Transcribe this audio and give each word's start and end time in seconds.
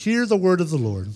Hear 0.00 0.26
the 0.26 0.36
word 0.36 0.60
of 0.60 0.70
the 0.70 0.76
Lord. 0.76 1.08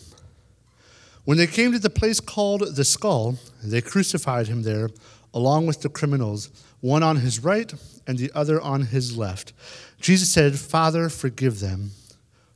When 1.25 1.39
they 1.39 1.47
came 1.47 1.71
to 1.71 1.79
the 1.79 1.89
place 1.89 2.19
called 2.19 2.75
the 2.75 2.85
skull, 2.85 3.39
they 3.63 3.81
crucified 3.81 4.49
him 4.49 4.65
there, 4.65 4.91
along 5.33 5.69
with 5.69 5.83
the 5.83 5.89
criminals, 5.89 6.51
one 6.81 7.05
on 7.05 7.19
his 7.19 7.45
right 7.45 7.73
and 8.09 8.19
the 8.19 8.33
other 8.35 8.61
on 8.61 8.87
his 8.87 9.17
left. 9.17 9.53
Jesus 10.01 10.33
said, 10.33 10.59
Father, 10.59 11.09
forgive 11.09 11.61
them, 11.61 11.93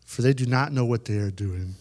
for 0.05 0.23
they 0.23 0.33
do 0.33 0.47
not 0.47 0.73
know 0.73 0.85
what 0.85 1.05
they 1.05 1.19
are 1.19 1.31
doing. 1.31 1.77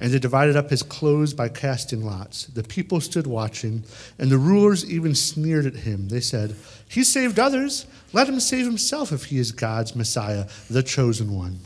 And 0.00 0.10
they 0.12 0.18
divided 0.18 0.56
up 0.56 0.70
his 0.70 0.82
clothes 0.82 1.32
by 1.32 1.48
casting 1.48 2.04
lots. 2.04 2.46
The 2.46 2.64
people 2.64 3.00
stood 3.00 3.28
watching, 3.28 3.84
and 4.18 4.32
the 4.32 4.38
rulers 4.38 4.90
even 4.90 5.14
sneered 5.14 5.66
at 5.66 5.76
him. 5.76 6.08
They 6.08 6.20
said, 6.20 6.56
He 6.88 7.04
saved 7.04 7.38
others. 7.38 7.86
Let 8.12 8.28
him 8.28 8.40
save 8.40 8.66
himself 8.66 9.12
if 9.12 9.26
he 9.26 9.38
is 9.38 9.52
God's 9.52 9.94
Messiah, 9.94 10.48
the 10.68 10.82
chosen 10.82 11.36
one. 11.36 11.60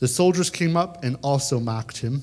The 0.00 0.08
soldiers 0.08 0.50
came 0.50 0.76
up 0.76 1.04
and 1.04 1.16
also 1.22 1.60
mocked 1.60 1.98
him. 1.98 2.22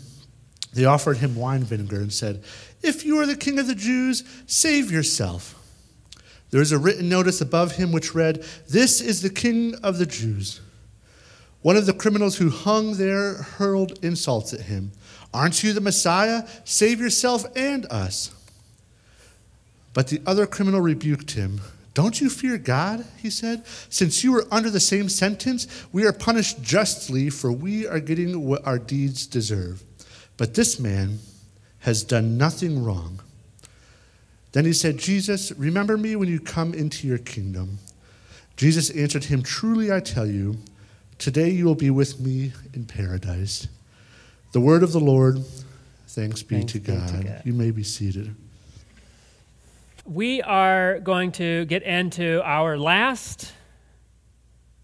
They 0.73 0.86
offered 0.86 1.18
him 1.18 1.35
wine 1.35 1.63
vinegar 1.63 1.98
and 1.98 2.12
said, 2.12 2.44
If 2.84 3.05
you 3.05 3.18
are 3.20 3.26
the 3.26 3.35
king 3.35 3.58
of 3.59 3.68
the 3.68 3.76
Jews, 3.76 4.23
save 4.45 4.91
yourself. 4.91 5.55
There 6.49 6.62
is 6.62 6.71
a 6.71 6.77
written 6.77 7.08
notice 7.08 7.40
above 7.41 7.73
him 7.73 7.91
which 7.91 8.16
read, 8.16 8.44
This 8.68 8.99
is 8.99 9.21
the 9.21 9.30
king 9.30 9.76
of 9.84 9.98
the 9.98 10.05
Jews. 10.05 10.62
One 11.62 11.77
of 11.77 11.85
the 11.85 11.94
criminals 11.94 12.38
who 12.38 12.49
hung 12.49 12.98
there 12.98 13.34
hurled 13.35 14.04
insults 14.04 14.54
at 14.54 14.62
him. 14.62 14.91
Aren't 15.34 15.63
you 15.63 15.73
the 15.73 15.82
Messiah? 15.82 16.48
Save 16.63 16.99
yourself 16.99 17.46
and 17.55 17.85
us. 17.88 18.32
But 19.94 20.07
the 20.07 20.21
other 20.26 20.48
criminal 20.48 20.82
rebuked 20.82 21.32
him. 21.32 21.62
Don't 21.97 22.21
you 22.21 22.29
fear 22.29 22.59
God? 22.59 23.03
He 23.17 23.31
said. 23.31 23.65
Since 23.89 24.23
you 24.23 24.37
are 24.37 24.45
under 24.51 24.69
the 24.69 24.79
same 24.79 25.09
sentence, 25.09 25.65
we 25.91 26.05
are 26.05 26.13
punished 26.13 26.61
justly, 26.61 27.31
for 27.31 27.51
we 27.51 27.87
are 27.87 27.99
getting 27.99 28.45
what 28.45 28.67
our 28.67 28.77
deeds 28.77 29.25
deserve. 29.25 29.81
But 30.37 30.53
this 30.53 30.79
man 30.79 31.17
has 31.79 32.03
done 32.03 32.37
nothing 32.37 32.83
wrong. 32.83 33.21
Then 34.51 34.65
he 34.65 34.73
said, 34.73 34.99
Jesus, 34.99 35.51
remember 35.54 35.98
me 35.98 36.15
when 36.15 36.29
you 36.29 36.39
come 36.39 36.76
into 36.76 37.07
your 37.07 37.17
kingdom. 37.17 37.79
Jesus 38.57 38.91
answered 38.91 39.23
him, 39.23 39.41
Truly 39.41 39.91
I 39.91 39.99
tell 39.99 40.27
you, 40.27 40.57
today 41.17 41.49
you 41.49 41.65
will 41.65 41.73
be 41.73 41.89
with 41.89 42.20
me 42.20 42.54
in 42.76 42.85
paradise. 42.85 43.67
The 44.51 44.61
word 44.61 44.84
of 44.84 44.91
the 44.91 44.99
Lord. 44.99 45.43
Thanks 46.09 46.43
be, 46.43 46.57
Thanks 46.57 46.73
to, 46.73 46.79
be 46.79 46.91
God. 46.91 47.07
to 47.07 47.23
God. 47.23 47.41
You 47.43 47.54
may 47.54 47.71
be 47.71 47.82
seated. 47.82 48.35
We 50.10 50.41
are 50.41 51.00
going 51.00 51.34
to 51.34 51.66
get 51.66 51.84
into 51.84 52.41
our 52.41 52.77
last 52.77 53.52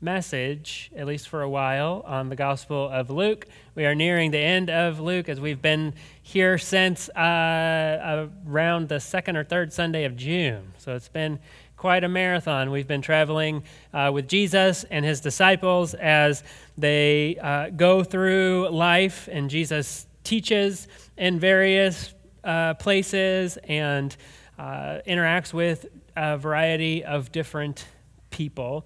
message, 0.02 0.92
at 0.98 1.08
least 1.08 1.30
for 1.30 1.42
a 1.42 1.50
while, 1.50 2.04
on 2.06 2.28
the 2.28 2.36
Gospel 2.36 2.90
of 2.90 3.10
Luke. 3.10 3.48
We 3.74 3.86
are 3.86 3.96
nearing 3.96 4.32
the 4.32 4.40
end 4.40 4.70
of 4.70 5.00
Luke 5.00 5.30
as 5.30 5.40
we've 5.40 5.62
been 5.62 5.94
here 6.22 6.58
since 6.58 7.08
uh, 7.08 8.28
around 8.46 8.90
the 8.90 9.00
second 9.00 9.38
or 9.38 9.46
third 9.46 9.72
Sunday 9.72 10.04
of 10.04 10.18
June. 10.18 10.74
So 10.78 10.94
it's 10.94 11.08
been 11.08 11.40
quite 11.78 12.04
a 12.04 12.10
marathon. 12.10 12.70
We've 12.70 12.86
been 12.86 13.02
traveling 13.02 13.64
uh, 13.94 14.12
with 14.14 14.28
Jesus 14.28 14.84
and 14.92 15.06
his 15.06 15.22
disciples 15.22 15.94
as 15.94 16.44
they 16.78 17.38
uh, 17.38 17.70
go 17.70 18.04
through 18.04 18.68
life, 18.72 19.30
and 19.32 19.50
Jesus 19.50 20.06
teaches 20.26 20.90
in 21.16 21.40
various 21.40 22.14
uh, 22.44 22.74
places 22.74 23.58
and 23.70 24.18
uh, 24.58 25.00
interacts 25.08 25.54
with 25.54 25.86
a 26.16 26.38
variety 26.38 27.04
of 27.04 27.32
different 27.32 27.86
people. 28.30 28.86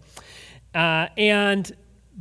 Uh, 0.74 1.08
and 1.18 1.72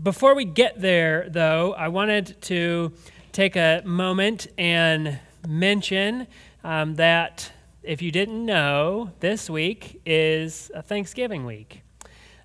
before 0.03 0.35
we 0.35 0.45
get 0.45 0.81
there, 0.81 1.29
though, 1.29 1.73
I 1.75 1.89
wanted 1.89 2.41
to 2.43 2.93
take 3.33 3.57
a 3.57 3.83
moment 3.85 4.47
and 4.59 5.19
mention 5.47 6.27
um, 6.65 6.95
that 6.97 7.53
if 7.83 8.03
you 8.03 8.11
didn't 8.11 8.45
know, 8.45 9.13
this 9.21 9.49
week 9.49 10.01
is 10.05 10.71
a 10.75 10.83
Thanksgiving 10.83 11.47
week. 11.47 11.83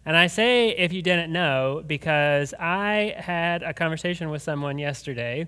And 0.05 0.17
I 0.17 0.27
say 0.27 0.69
if 0.69 0.93
you 0.93 1.01
didn't 1.01 1.31
know 1.31 1.83
because 1.85 2.53
I 2.59 3.15
had 3.17 3.63
a 3.63 3.73
conversation 3.73 4.29
with 4.29 4.41
someone 4.41 4.77
yesterday 4.77 5.47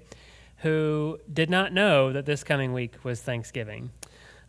who 0.57 1.19
did 1.31 1.49
not 1.49 1.73
know 1.73 2.11
that 2.13 2.25
this 2.25 2.43
coming 2.43 2.73
week 2.73 3.03
was 3.03 3.21
Thanksgiving. 3.21 3.91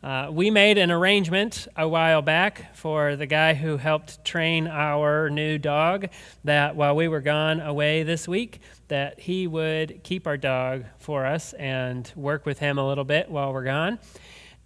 Uh, 0.05 0.29
we 0.31 0.51
made 0.51 0.77
an 0.77 0.91
arrangement 0.91 1.67
a 1.79 1.89
while 1.89 2.21
back 2.21 2.77
for 2.77 3.17
the 3.17 3.25
guy 3.25 3.55
who 3.55 3.79
helped 3.79 4.23
train 4.23 4.67
our 4.67 5.31
new 5.31 5.57
dog 5.57 6.11
that 6.45 6.77
while 6.77 6.95
we 6.95 7.09
were 7.09 7.23
gone 7.23 7.59
away 7.59 8.03
this 8.03 8.29
week, 8.29 8.61
that 8.89 9.19
he 9.19 9.47
would 9.47 10.03
keep 10.05 10.27
our 10.27 10.37
dog 10.37 10.85
for 10.99 11.25
us 11.25 11.55
and 11.55 12.13
work 12.17 12.45
with 12.45 12.59
him 12.59 12.77
a 12.77 12.87
little 12.87 13.05
bit 13.05 13.31
while 13.31 13.51
we're 13.51 13.65
gone. 13.65 13.99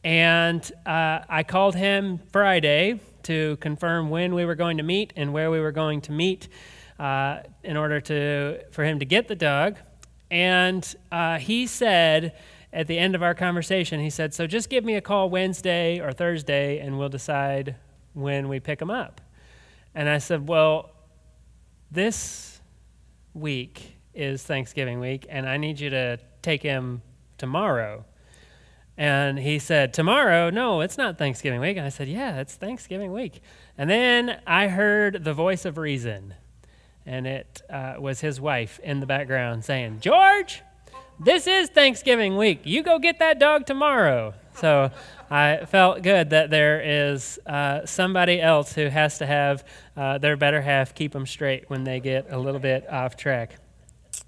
And 0.03 0.61
uh, 0.85 1.21
I 1.29 1.45
called 1.45 1.77
him 1.77 2.19
Friday 2.33 2.99
to 3.23 3.59
confirm 3.59 4.11
when 4.11 4.35
we 4.35 4.45
were 4.45 4.57
going 4.57 4.79
to 4.79 4.83
meet 4.83 5.13
and 5.15 5.33
where 5.33 5.53
we 5.53 5.61
were 5.61 5.71
going 5.71 6.01
to 6.01 6.11
meet 6.11 6.49
uh, 6.99 7.43
in 7.63 7.77
order 7.77 8.01
to 8.01 8.59
for 8.73 8.85
him 8.85 8.99
to 8.99 9.05
get 9.05 9.29
the 9.29 9.37
dog. 9.37 9.77
And 10.33 10.85
uh, 11.13 11.39
he 11.39 11.69
said 11.69 12.35
at 12.73 12.87
the 12.87 12.99
end 12.99 13.15
of 13.15 13.23
our 13.23 13.35
conversation, 13.35 14.01
he 14.01 14.11
said, 14.11 14.35
So 14.35 14.47
just 14.47 14.69
give 14.69 14.85
me 14.85 14.95
a 14.95 15.01
call 15.01 15.31
Wednesday 15.31 16.01
or 16.01 16.13
Thursday 16.13 16.79
and 16.79 16.99
we'll 16.99 17.09
decide 17.09 17.77
when 18.13 18.49
we 18.49 18.61
pick 18.61 18.81
him 18.81 18.91
up. 18.91 19.21
And 19.95 20.09
I 20.09 20.19
said, 20.19 20.49
Well, 20.49 20.91
this 21.91 22.61
week 23.35 23.97
is 24.13 24.43
Thanksgiving 24.43 25.01
week, 25.01 25.27
and 25.29 25.49
I 25.49 25.57
need 25.57 25.81
you 25.81 25.91
to 25.91 26.19
take 26.43 26.63
him 26.63 27.03
tomorrow. 27.39 28.05
And 28.97 29.39
he 29.39 29.59
said, 29.59 29.95
Tomorrow? 29.95 30.51
No, 30.51 30.81
it's 30.81 30.99
not 30.99 31.17
Thanksgiving 31.19 31.61
week. 31.61 31.77
And 31.77 31.87
I 31.87 31.89
said, 31.89 32.09
Yeah, 32.09 32.41
it's 32.41 32.55
Thanksgiving 32.55 33.13
week. 33.13 33.41
And 33.79 33.89
then 33.89 34.41
I 34.47 34.69
heard 34.69 35.25
the 35.25 35.33
voice 35.33 35.65
of 35.65 35.79
reason, 35.79 36.35
and 37.07 37.27
it 37.27 37.63
uh, 37.71 37.95
was 37.99 38.21
his 38.21 38.41
wife 38.41 38.79
in 38.83 39.01
the 39.01 39.07
background 39.07 39.65
saying, 39.65 40.01
George, 40.01 40.63
this 41.21 41.47
is 41.47 41.69
Thanksgiving 41.69 42.37
week. 42.37 42.61
You 42.65 42.83
go 42.83 42.99
get 42.99 43.19
that 43.19 43.39
dog 43.39 43.67
tomorrow. 43.67 44.35
So 44.55 44.91
I 45.31 45.65
felt 45.67 46.03
good 46.03 46.31
that 46.31 46.51
there 46.51 46.81
is 46.81 47.39
uh, 47.47 47.87
somebody 47.87 48.41
else 48.41 48.73
who 48.73 48.87
has 48.87 49.19
to 49.19 49.27
have 49.27 49.65
uh, 49.97 50.19
their 50.19 50.37
better 50.37 50.61
half 50.61 50.95
keep 50.95 51.13
them 51.13 51.27
straight 51.27 51.69
when 51.69 51.85
they 51.85 52.01
get 52.01 52.27
a 52.31 52.39
little 52.39 52.61
bit 52.61 52.89
off 52.89 53.17
track. 53.17 53.57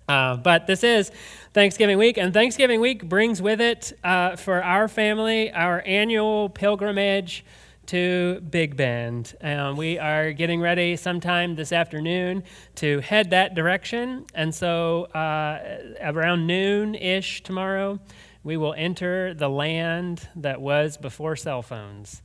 Uh, 0.09 0.37
but 0.37 0.67
this 0.67 0.83
is 0.83 1.13
Thanksgiving 1.53 1.97
week, 1.97 2.17
and 2.17 2.35
Thanksgiving 2.35 2.81
week 2.81 3.09
brings 3.09 3.41
with 3.41 3.61
it 3.61 3.93
uh, 4.03 4.35
for 4.37 4.63
our 4.63 4.89
family 4.89 5.53
our 5.53 5.83
annual 5.87 6.49
pilgrimage 6.49 7.45
to 7.91 8.41
Big 8.49 8.77
Bend. 8.77 9.35
Um, 9.41 9.77
we 9.77 9.99
are 9.99 10.31
getting 10.31 10.61
ready 10.61 10.95
sometime 10.95 11.57
this 11.57 11.73
afternoon 11.73 12.45
to 12.77 13.01
head 13.01 13.31
that 13.31 13.57
direction. 13.57 14.27
And 14.33 14.55
so, 14.55 15.07
uh, 15.07 15.59
around 16.01 16.47
noon 16.47 16.95
ish 16.95 17.43
tomorrow, 17.43 17.99
we 18.45 18.57
will 18.57 18.75
enter 18.75 19.35
the 19.35 19.49
land 19.49 20.29
that 20.37 20.61
was 20.61 20.99
before 20.99 21.35
cell 21.35 21.63
phones 21.63 22.23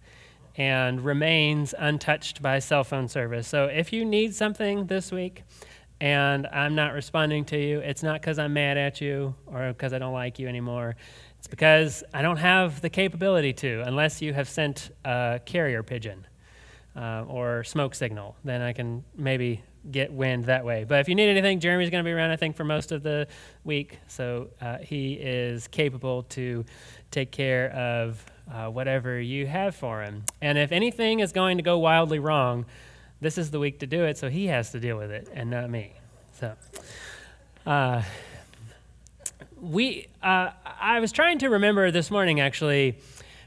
and 0.56 1.04
remains 1.04 1.74
untouched 1.76 2.44
by 2.44 2.60
cell 2.60 2.84
phone 2.84 3.08
service. 3.08 3.48
So, 3.48 3.66
if 3.66 3.92
you 3.92 4.06
need 4.06 4.36
something 4.36 4.86
this 4.86 5.12
week, 5.12 5.42
and 6.00 6.46
I'm 6.48 6.76
not 6.76 6.94
responding 6.94 7.44
to 7.46 7.58
you, 7.58 7.80
it's 7.80 8.04
not 8.04 8.22
because 8.22 8.38
I'm 8.38 8.54
mad 8.54 8.78
at 8.78 9.02
you 9.02 9.34
or 9.48 9.70
because 9.70 9.94
I 9.94 9.98
don't 9.98 10.14
like 10.14 10.38
you 10.38 10.48
anymore. 10.48 10.96
It's 11.46 11.52
because 11.52 12.04
I 12.12 12.24
don't 12.24 12.38
have 12.38 12.82
the 12.82 12.90
capability 12.90 13.54
to, 13.54 13.84
unless 13.86 14.20
you 14.20 14.34
have 14.34 14.50
sent 14.50 14.90
a 15.06 15.40
carrier 15.46 15.84
pigeon 15.84 16.26
uh, 16.96 17.24
or 17.28 17.64
smoke 17.64 17.94
signal. 17.94 18.36
Then 18.44 18.64
I 18.64 18.74
can 18.74 19.04
maybe 19.16 19.62
get 19.92 20.12
wind 20.12 20.46
that 20.46 20.66
way. 20.66 20.86
But 20.86 21.02
if 21.02 21.08
you 21.08 21.14
need 21.14 21.30
anything, 21.30 21.60
Jeremy's 21.60 21.92
going 21.92 22.04
to 22.04 22.08
be 22.08 22.12
around, 22.12 22.32
I 22.32 22.36
think, 22.36 22.56
for 22.56 22.64
most 22.64 22.92
of 22.92 23.04
the 23.04 23.28
week. 23.64 24.00
So 24.08 24.48
uh, 24.60 24.80
he 24.80 25.14
is 25.14 25.68
capable 25.68 26.24
to 26.30 26.66
take 27.12 27.32
care 27.32 27.70
of 27.70 28.26
uh, 28.52 28.72
whatever 28.72 29.22
you 29.22 29.46
have 29.46 29.76
for 29.76 30.02
him. 30.02 30.24
And 30.42 30.58
if 30.58 30.72
anything 30.72 31.20
is 31.20 31.32
going 31.32 31.58
to 31.58 31.64
go 31.64 31.78
wildly 31.78 32.18
wrong, 32.18 32.66
this 33.22 33.38
is 33.38 33.52
the 33.52 33.60
week 33.60 33.82
to 33.82 33.86
do 33.86 34.04
it, 34.06 34.18
so 34.18 34.30
he 34.32 34.48
has 34.48 34.72
to 34.72 34.80
deal 34.80 34.98
with 34.98 35.12
it 35.12 35.30
and 35.32 35.52
not 35.52 35.70
me. 35.70 35.94
So. 36.40 36.56
Uh, 37.68 38.02
we, 39.66 40.08
uh, 40.22 40.52
I 40.80 41.00
was 41.00 41.12
trying 41.12 41.40
to 41.40 41.50
remember 41.50 41.90
this 41.90 42.12
morning 42.12 42.40
actually 42.40 43.00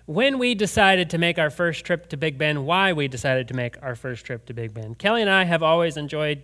when 0.07 0.39
we 0.39 0.55
decided 0.55 1.11
to 1.11 1.19
make 1.19 1.39
our 1.39 1.51
first 1.51 1.85
trip 1.85 2.09
to 2.09 2.17
Big 2.17 2.39
Bend, 2.39 2.65
why 2.65 2.93
we 2.95 3.09
decided 3.09 3.49
to 3.49 3.55
make 3.55 3.81
our 3.83 3.95
first 3.95 4.25
trip 4.25 4.47
to 4.47 4.55
Big 4.55 4.73
Bend. 4.73 4.99
Kelly 4.99 5.21
and 5.21 5.31
I 5.31 5.45
have 5.45 5.63
always 5.63 5.97
enjoyed 5.97 6.43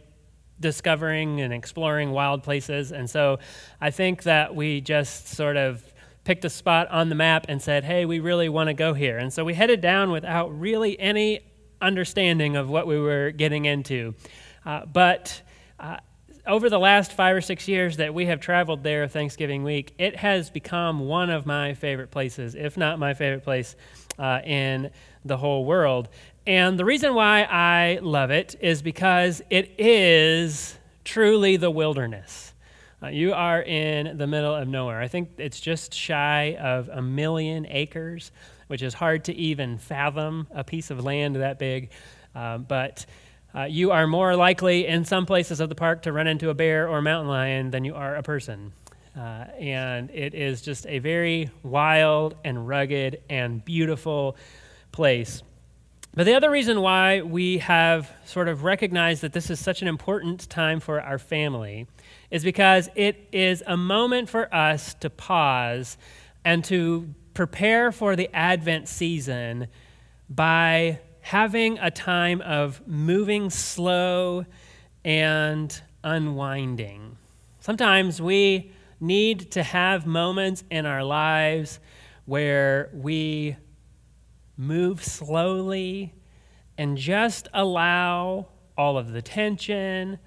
discovering 0.60 1.40
and 1.40 1.52
exploring 1.52 2.10
wild 2.12 2.42
places, 2.42 2.92
and 2.92 3.08
so 3.08 3.38
I 3.80 3.90
think 3.90 4.24
that 4.24 4.54
we 4.54 4.80
just 4.80 5.28
sort 5.28 5.56
of 5.56 5.82
picked 6.24 6.44
a 6.44 6.50
spot 6.50 6.88
on 6.90 7.08
the 7.08 7.14
map 7.14 7.46
and 7.48 7.60
said, 7.60 7.84
hey, 7.84 8.04
we 8.04 8.20
really 8.20 8.48
want 8.48 8.68
to 8.68 8.74
go 8.74 8.94
here. 8.94 9.18
And 9.18 9.32
so 9.32 9.44
we 9.44 9.54
headed 9.54 9.80
down 9.80 10.10
without 10.10 10.58
really 10.58 10.98
any 11.00 11.40
understanding 11.80 12.56
of 12.56 12.70
what 12.70 12.86
we 12.86 12.98
were 12.98 13.30
getting 13.30 13.64
into. 13.64 14.14
Uh, 14.64 14.86
but 14.86 15.42
uh, 15.80 15.96
over 16.46 16.68
the 16.68 16.78
last 16.78 17.12
five 17.12 17.34
or 17.34 17.40
six 17.40 17.68
years 17.68 17.96
that 17.96 18.12
we 18.12 18.26
have 18.26 18.40
traveled 18.40 18.82
there 18.82 19.08
Thanksgiving 19.08 19.64
week, 19.64 19.94
it 19.98 20.16
has 20.16 20.50
become 20.50 21.00
one 21.00 21.30
of 21.30 21.46
my 21.46 21.74
favorite 21.74 22.10
places, 22.10 22.54
if 22.54 22.76
not 22.76 22.98
my 22.98 23.14
favorite 23.14 23.44
place 23.44 23.76
uh, 24.18 24.40
in 24.44 24.90
the 25.24 25.36
whole 25.36 25.64
world. 25.64 26.08
And 26.46 26.78
the 26.78 26.84
reason 26.84 27.14
why 27.14 27.44
I 27.44 27.98
love 28.02 28.30
it 28.30 28.56
is 28.60 28.82
because 28.82 29.40
it 29.48 29.72
is 29.78 30.76
truly 31.04 31.56
the 31.56 31.70
wilderness. 31.70 32.52
Uh, 33.02 33.08
you 33.08 33.32
are 33.32 33.62
in 33.62 34.18
the 34.18 34.26
middle 34.26 34.54
of 34.54 34.68
nowhere. 34.68 35.00
I 35.00 35.08
think 35.08 35.30
it's 35.38 35.60
just 35.60 35.94
shy 35.94 36.56
of 36.60 36.88
a 36.88 37.00
million 37.00 37.66
acres, 37.68 38.30
which 38.66 38.82
is 38.82 38.92
hard 38.92 39.24
to 39.24 39.34
even 39.34 39.78
fathom 39.78 40.46
a 40.54 40.64
piece 40.64 40.90
of 40.90 41.02
land 41.02 41.36
that 41.36 41.58
big. 41.58 41.90
Uh, 42.34 42.58
but 42.58 43.06
uh, 43.54 43.64
you 43.64 43.92
are 43.92 44.06
more 44.06 44.34
likely 44.34 44.86
in 44.86 45.04
some 45.04 45.26
places 45.26 45.60
of 45.60 45.68
the 45.68 45.74
park 45.74 46.02
to 46.02 46.12
run 46.12 46.26
into 46.26 46.50
a 46.50 46.54
bear 46.54 46.88
or 46.88 46.98
a 46.98 47.02
mountain 47.02 47.28
lion 47.28 47.70
than 47.70 47.84
you 47.84 47.94
are 47.94 48.16
a 48.16 48.22
person. 48.22 48.72
Uh, 49.16 49.44
and 49.60 50.10
it 50.10 50.34
is 50.34 50.60
just 50.60 50.86
a 50.86 50.98
very 50.98 51.48
wild 51.62 52.34
and 52.44 52.66
rugged 52.66 53.22
and 53.30 53.64
beautiful 53.64 54.36
place. 54.90 55.42
But 56.14 56.26
the 56.26 56.34
other 56.34 56.50
reason 56.50 56.80
why 56.80 57.22
we 57.22 57.58
have 57.58 58.10
sort 58.24 58.48
of 58.48 58.64
recognized 58.64 59.22
that 59.22 59.32
this 59.32 59.50
is 59.50 59.60
such 59.60 59.82
an 59.82 59.88
important 59.88 60.48
time 60.48 60.80
for 60.80 61.00
our 61.00 61.18
family 61.18 61.86
is 62.30 62.42
because 62.42 62.88
it 62.94 63.28
is 63.32 63.62
a 63.66 63.76
moment 63.76 64.28
for 64.28 64.52
us 64.52 64.94
to 64.94 65.10
pause 65.10 65.96
and 66.44 66.64
to 66.64 67.14
prepare 67.34 67.92
for 67.92 68.14
the 68.16 68.28
Advent 68.34 68.88
season 68.88 69.68
by 70.28 71.00
having 71.24 71.78
a 71.78 71.90
time 71.90 72.42
of 72.42 72.86
moving 72.86 73.48
slow 73.48 74.44
and 75.06 75.80
unwinding. 76.04 77.16
Sometimes 77.60 78.20
we 78.20 78.70
need 79.00 79.50
to 79.50 79.62
have 79.62 80.06
moments 80.06 80.64
in 80.70 80.84
our 80.84 81.02
lives 81.02 81.80
where 82.26 82.90
we 82.92 83.56
move 84.58 85.02
slowly 85.02 86.12
and 86.76 86.98
just 86.98 87.48
allow 87.54 88.46
all 88.76 88.98
of 88.98 89.12
the 89.12 89.22
tension, 89.22 90.18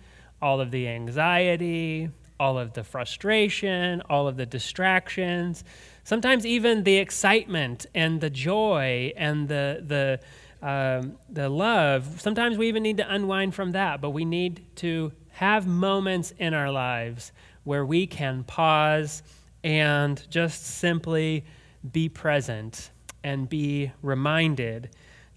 all 0.42 0.60
of 0.60 0.72
the 0.72 0.88
anxiety, 0.88 2.10
all 2.40 2.58
of 2.58 2.74
the 2.74 2.84
frustration, 2.84 4.02
all 4.10 4.28
of 4.28 4.36
the 4.36 4.48
distractions, 4.48 5.64
sometimes 6.04 6.44
even 6.44 6.84
the 6.84 6.98
excitement 6.98 7.86
and 7.94 8.20
the 8.20 8.32
joy 8.32 9.14
and 9.16 9.48
the, 9.48 9.84
the, 9.86 10.20
um, 10.62 11.18
the 11.30 11.50
love. 11.50 12.22
Sometimes 12.22 12.58
we 12.58 12.68
even 12.68 12.84
need 12.84 12.98
to 12.98 13.14
unwind 13.14 13.56
from 13.56 13.72
that, 13.74 14.02
but 14.02 14.12
we 14.12 14.26
need 14.26 14.66
to 14.78 15.12
have 15.32 15.68
moments 15.68 16.34
in 16.40 16.54
our 16.54 16.72
lives 16.72 17.32
where 17.64 17.86
we 17.86 18.08
can 18.08 18.44
pause 18.44 19.22
and 19.64 20.26
just 20.30 20.66
simply 20.66 21.44
be 21.92 22.10
present 22.10 22.92
and 23.24 23.48
be 23.50 23.92
reminded 24.02 24.90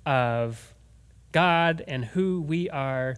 of 0.07 0.75
God 1.33 1.85
and 1.87 2.05
who 2.05 2.41
we 2.41 2.71
are 2.71 3.17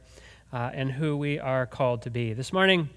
uh, 0.52 0.70
and 0.74 0.90
who 0.90 1.16
we 1.16 1.38
are 1.38 1.66
called 1.66 2.02
to 2.02 2.10
be. 2.10 2.32
This 2.32 2.52
morning, 2.52 2.88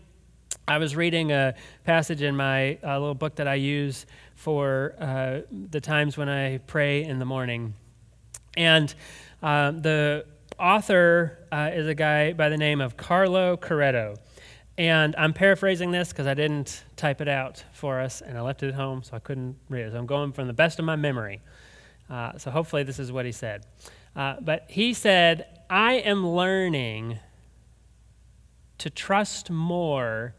I 0.67 0.77
was 0.77 0.95
reading 0.95 1.31
a 1.31 1.53
passage 1.83 2.21
in 2.21 2.35
my 2.35 2.79
uh, 2.83 2.97
little 2.99 3.15
book 3.15 3.35
that 3.35 3.47
I 3.47 3.55
use 3.55 4.05
for 4.35 4.95
uh, 4.99 5.41
the 5.51 5.79
times 5.79 6.17
when 6.17 6.27
I 6.27 6.57
pray 6.59 7.03
in 7.03 7.19
the 7.19 7.25
morning. 7.25 7.73
And 8.57 8.93
uh, 9.41 9.71
the 9.71 10.25
author 10.59 11.39
uh, 11.51 11.71
is 11.73 11.87
a 11.87 11.95
guy 11.95 12.33
by 12.33 12.49
the 12.49 12.57
name 12.57 12.81
of 12.81 12.97
Carlo 12.97 13.57
Carretto. 13.57 14.17
And 14.77 15.15
I'm 15.17 15.33
paraphrasing 15.33 15.91
this 15.91 16.09
because 16.09 16.27
I 16.27 16.33
didn't 16.33 16.83
type 16.95 17.21
it 17.21 17.27
out 17.27 17.63
for 17.71 18.01
us 18.01 18.21
and 18.21 18.37
I 18.37 18.41
left 18.41 18.61
it 18.63 18.69
at 18.69 18.75
home, 18.75 19.03
so 19.03 19.15
I 19.15 19.19
couldn't 19.19 19.55
read 19.69 19.85
it. 19.85 19.91
So 19.91 19.97
I'm 19.97 20.05
going 20.05 20.33
from 20.33 20.47
the 20.47 20.53
best 20.53 20.79
of 20.79 20.85
my 20.85 20.95
memory. 20.95 21.41
Uh, 22.09 22.37
so 22.37 22.51
hopefully, 22.51 22.83
this 22.83 22.99
is 22.99 23.11
what 23.11 23.25
he 23.25 23.31
said. 23.31 23.65
Uh, 24.15 24.35
but 24.41 24.65
he 24.69 24.93
said, 24.93 25.47
I 25.69 25.93
am 25.93 26.27
learning 26.27 27.19
to 28.77 28.89
trust 28.89 29.49
more 29.49 30.35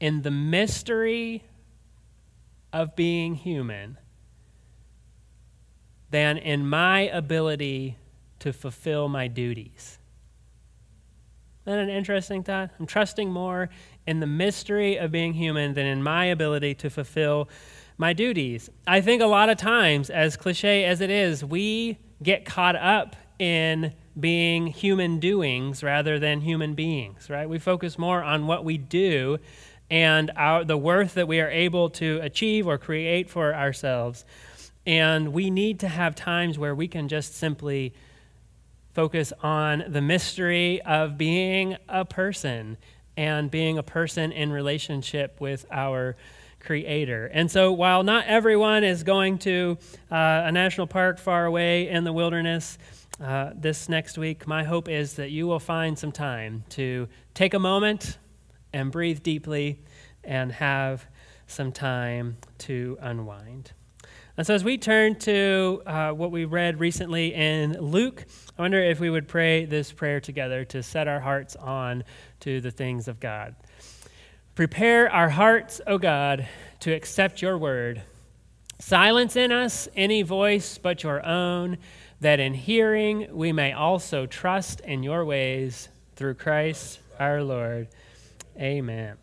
in 0.00 0.22
the 0.22 0.30
mystery 0.30 1.44
of 2.72 2.96
being 2.96 3.34
human 3.34 3.96
than 6.12 6.38
in 6.38 6.66
my 6.66 7.00
ability 7.00 7.96
to 8.38 8.52
fulfill 8.52 9.08
my 9.08 9.26
duties. 9.26 9.98
Isn't 11.66 11.78
that 11.78 11.82
an 11.82 11.88
interesting 11.88 12.42
thought? 12.42 12.70
I'm 12.78 12.86
trusting 12.86 13.30
more 13.30 13.70
in 14.06 14.20
the 14.20 14.26
mystery 14.26 14.96
of 14.96 15.10
being 15.10 15.32
human 15.32 15.74
than 15.74 15.86
in 15.86 16.02
my 16.02 16.26
ability 16.26 16.74
to 16.76 16.90
fulfill 16.90 17.48
my 17.98 18.12
duties. 18.12 18.68
I 18.86 19.00
think 19.00 19.22
a 19.22 19.26
lot 19.26 19.48
of 19.48 19.58
times, 19.58 20.10
as 20.10 20.36
cliche 20.36 20.84
as 20.84 21.00
it 21.00 21.10
is, 21.10 21.44
we 21.44 21.98
get 22.22 22.44
caught 22.44 22.76
up 22.76 23.16
in 23.38 23.92
being 24.18 24.66
human 24.66 25.18
doings 25.18 25.82
rather 25.82 26.18
than 26.18 26.40
human 26.40 26.74
beings, 26.74 27.30
right? 27.30 27.48
We 27.48 27.58
focus 27.58 27.98
more 27.98 28.22
on 28.22 28.46
what 28.46 28.64
we 28.64 28.76
do 28.76 29.38
and 29.90 30.30
our, 30.36 30.64
the 30.64 30.76
worth 30.76 31.14
that 31.14 31.28
we 31.28 31.40
are 31.40 31.50
able 31.50 31.90
to 31.90 32.18
achieve 32.22 32.66
or 32.66 32.76
create 32.76 33.30
for 33.30 33.54
ourselves. 33.54 34.24
And 34.86 35.32
we 35.32 35.50
need 35.50 35.80
to 35.80 35.88
have 35.88 36.14
times 36.14 36.58
where 36.58 36.74
we 36.74 36.88
can 36.88 37.08
just 37.08 37.34
simply 37.36 37.94
focus 38.92 39.32
on 39.42 39.84
the 39.88 40.00
mystery 40.00 40.82
of 40.82 41.16
being 41.16 41.76
a 41.88 42.04
person 42.04 42.76
and 43.16 43.50
being 43.50 43.78
a 43.78 43.82
person 43.82 44.32
in 44.32 44.52
relationship 44.52 45.40
with 45.40 45.66
our 45.70 46.16
creator. 46.60 47.26
And 47.32 47.50
so, 47.50 47.72
while 47.72 48.02
not 48.02 48.26
everyone 48.26 48.84
is 48.84 49.02
going 49.02 49.38
to 49.40 49.78
uh, 50.10 50.42
a 50.44 50.52
national 50.52 50.86
park 50.86 51.18
far 51.18 51.44
away 51.44 51.88
in 51.88 52.04
the 52.04 52.12
wilderness 52.12 52.78
uh, 53.20 53.50
this 53.54 53.88
next 53.88 54.16
week, 54.16 54.46
my 54.46 54.64
hope 54.64 54.88
is 54.88 55.14
that 55.14 55.30
you 55.30 55.46
will 55.46 55.60
find 55.60 55.98
some 55.98 56.12
time 56.12 56.64
to 56.70 57.08
take 57.34 57.54
a 57.54 57.58
moment 57.58 58.18
and 58.72 58.90
breathe 58.90 59.22
deeply 59.22 59.80
and 60.24 60.52
have 60.52 61.06
some 61.46 61.72
time 61.72 62.36
to 62.58 62.96
unwind. 63.00 63.72
And 64.36 64.46
so, 64.46 64.54
as 64.54 64.64
we 64.64 64.78
turn 64.78 65.16
to 65.20 65.82
uh, 65.84 66.10
what 66.12 66.30
we 66.30 66.46
read 66.46 66.80
recently 66.80 67.34
in 67.34 67.72
Luke, 67.78 68.24
I 68.58 68.62
wonder 68.62 68.82
if 68.82 68.98
we 68.98 69.10
would 69.10 69.28
pray 69.28 69.66
this 69.66 69.92
prayer 69.92 70.20
together 70.20 70.64
to 70.66 70.82
set 70.82 71.06
our 71.06 71.20
hearts 71.20 71.54
on 71.56 72.04
to 72.40 72.60
the 72.60 72.70
things 72.70 73.08
of 73.08 73.20
God. 73.20 73.54
Prepare 74.54 75.10
our 75.10 75.28
hearts, 75.28 75.80
O 75.86 75.98
God, 75.98 76.48
to 76.80 76.92
accept 76.92 77.42
your 77.42 77.58
word. 77.58 78.02
Silence 78.78 79.36
in 79.36 79.52
us 79.52 79.86
any 79.94 80.22
voice 80.22 80.78
but 80.78 81.02
your 81.02 81.24
own, 81.24 81.78
that 82.20 82.40
in 82.40 82.54
hearing 82.54 83.28
we 83.32 83.52
may 83.52 83.72
also 83.72 84.26
trust 84.26 84.80
in 84.80 85.02
your 85.02 85.24
ways 85.24 85.88
through 86.16 86.34
Christ 86.34 87.00
our 87.18 87.42
Lord. 87.42 87.88
Amen. 88.58 89.21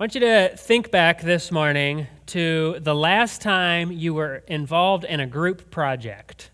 I 0.00 0.02
want 0.02 0.14
you 0.14 0.20
to 0.22 0.56
think 0.56 0.90
back 0.90 1.20
this 1.20 1.52
morning 1.52 2.06
to 2.28 2.78
the 2.80 2.94
last 2.94 3.42
time 3.42 3.92
you 3.92 4.14
were 4.14 4.36
involved 4.46 5.04
in 5.04 5.20
a 5.20 5.26
group 5.26 5.70
project. 5.70 6.50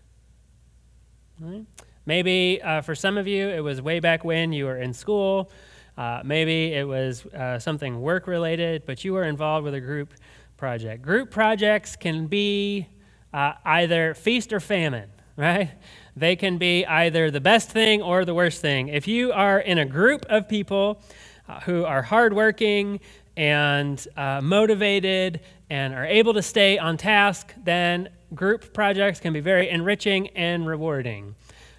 Maybe 2.05 2.61
uh, 2.61 2.81
for 2.81 2.93
some 2.93 3.17
of 3.17 3.25
you, 3.25 3.47
it 3.47 3.61
was 3.61 3.81
way 3.81 4.01
back 4.01 4.25
when 4.25 4.51
you 4.51 4.65
were 4.65 4.75
in 4.75 4.93
school 4.93 5.49
uh, 5.97 6.21
maybe 6.23 6.73
it 6.73 6.85
was 6.87 7.25
uh, 7.27 7.57
something 7.57 8.01
work 8.01 8.27
related, 8.27 8.85
but 8.85 9.03
you 9.03 9.13
were 9.13 9.23
involved 9.23 9.63
with 9.63 9.73
a 9.73 9.81
group 9.81 10.13
project. 10.57 11.01
Group 11.01 11.31
projects 11.31 11.95
can 11.95 12.27
be 12.27 12.87
uh, 13.33 13.53
either 13.65 14.13
feast 14.13 14.53
or 14.53 14.59
famine, 14.59 15.09
right? 15.37 15.71
They 16.15 16.35
can 16.35 16.57
be 16.57 16.85
either 16.85 17.31
the 17.31 17.41
best 17.41 17.71
thing 17.71 18.01
or 18.01 18.25
the 18.25 18.33
worst 18.33 18.61
thing. 18.61 18.89
If 18.89 19.07
you 19.07 19.31
are 19.31 19.59
in 19.59 19.77
a 19.77 19.85
group 19.85 20.25
of 20.29 20.47
people 20.47 21.01
uh, 21.47 21.61
who 21.61 21.83
are 21.85 22.01
hardworking 22.03 22.99
and 23.37 24.05
uh, 24.17 24.41
motivated 24.41 25.39
and 25.69 25.93
are 25.93 26.05
able 26.05 26.33
to 26.33 26.41
stay 26.41 26.77
on 26.77 26.97
task, 26.97 27.53
then 27.63 28.09
group 28.33 28.73
projects 28.73 29.19
can 29.19 29.31
be 29.31 29.39
very 29.39 29.69
enriching 29.69 30.27
and 30.29 30.67
rewarding. 30.67 31.35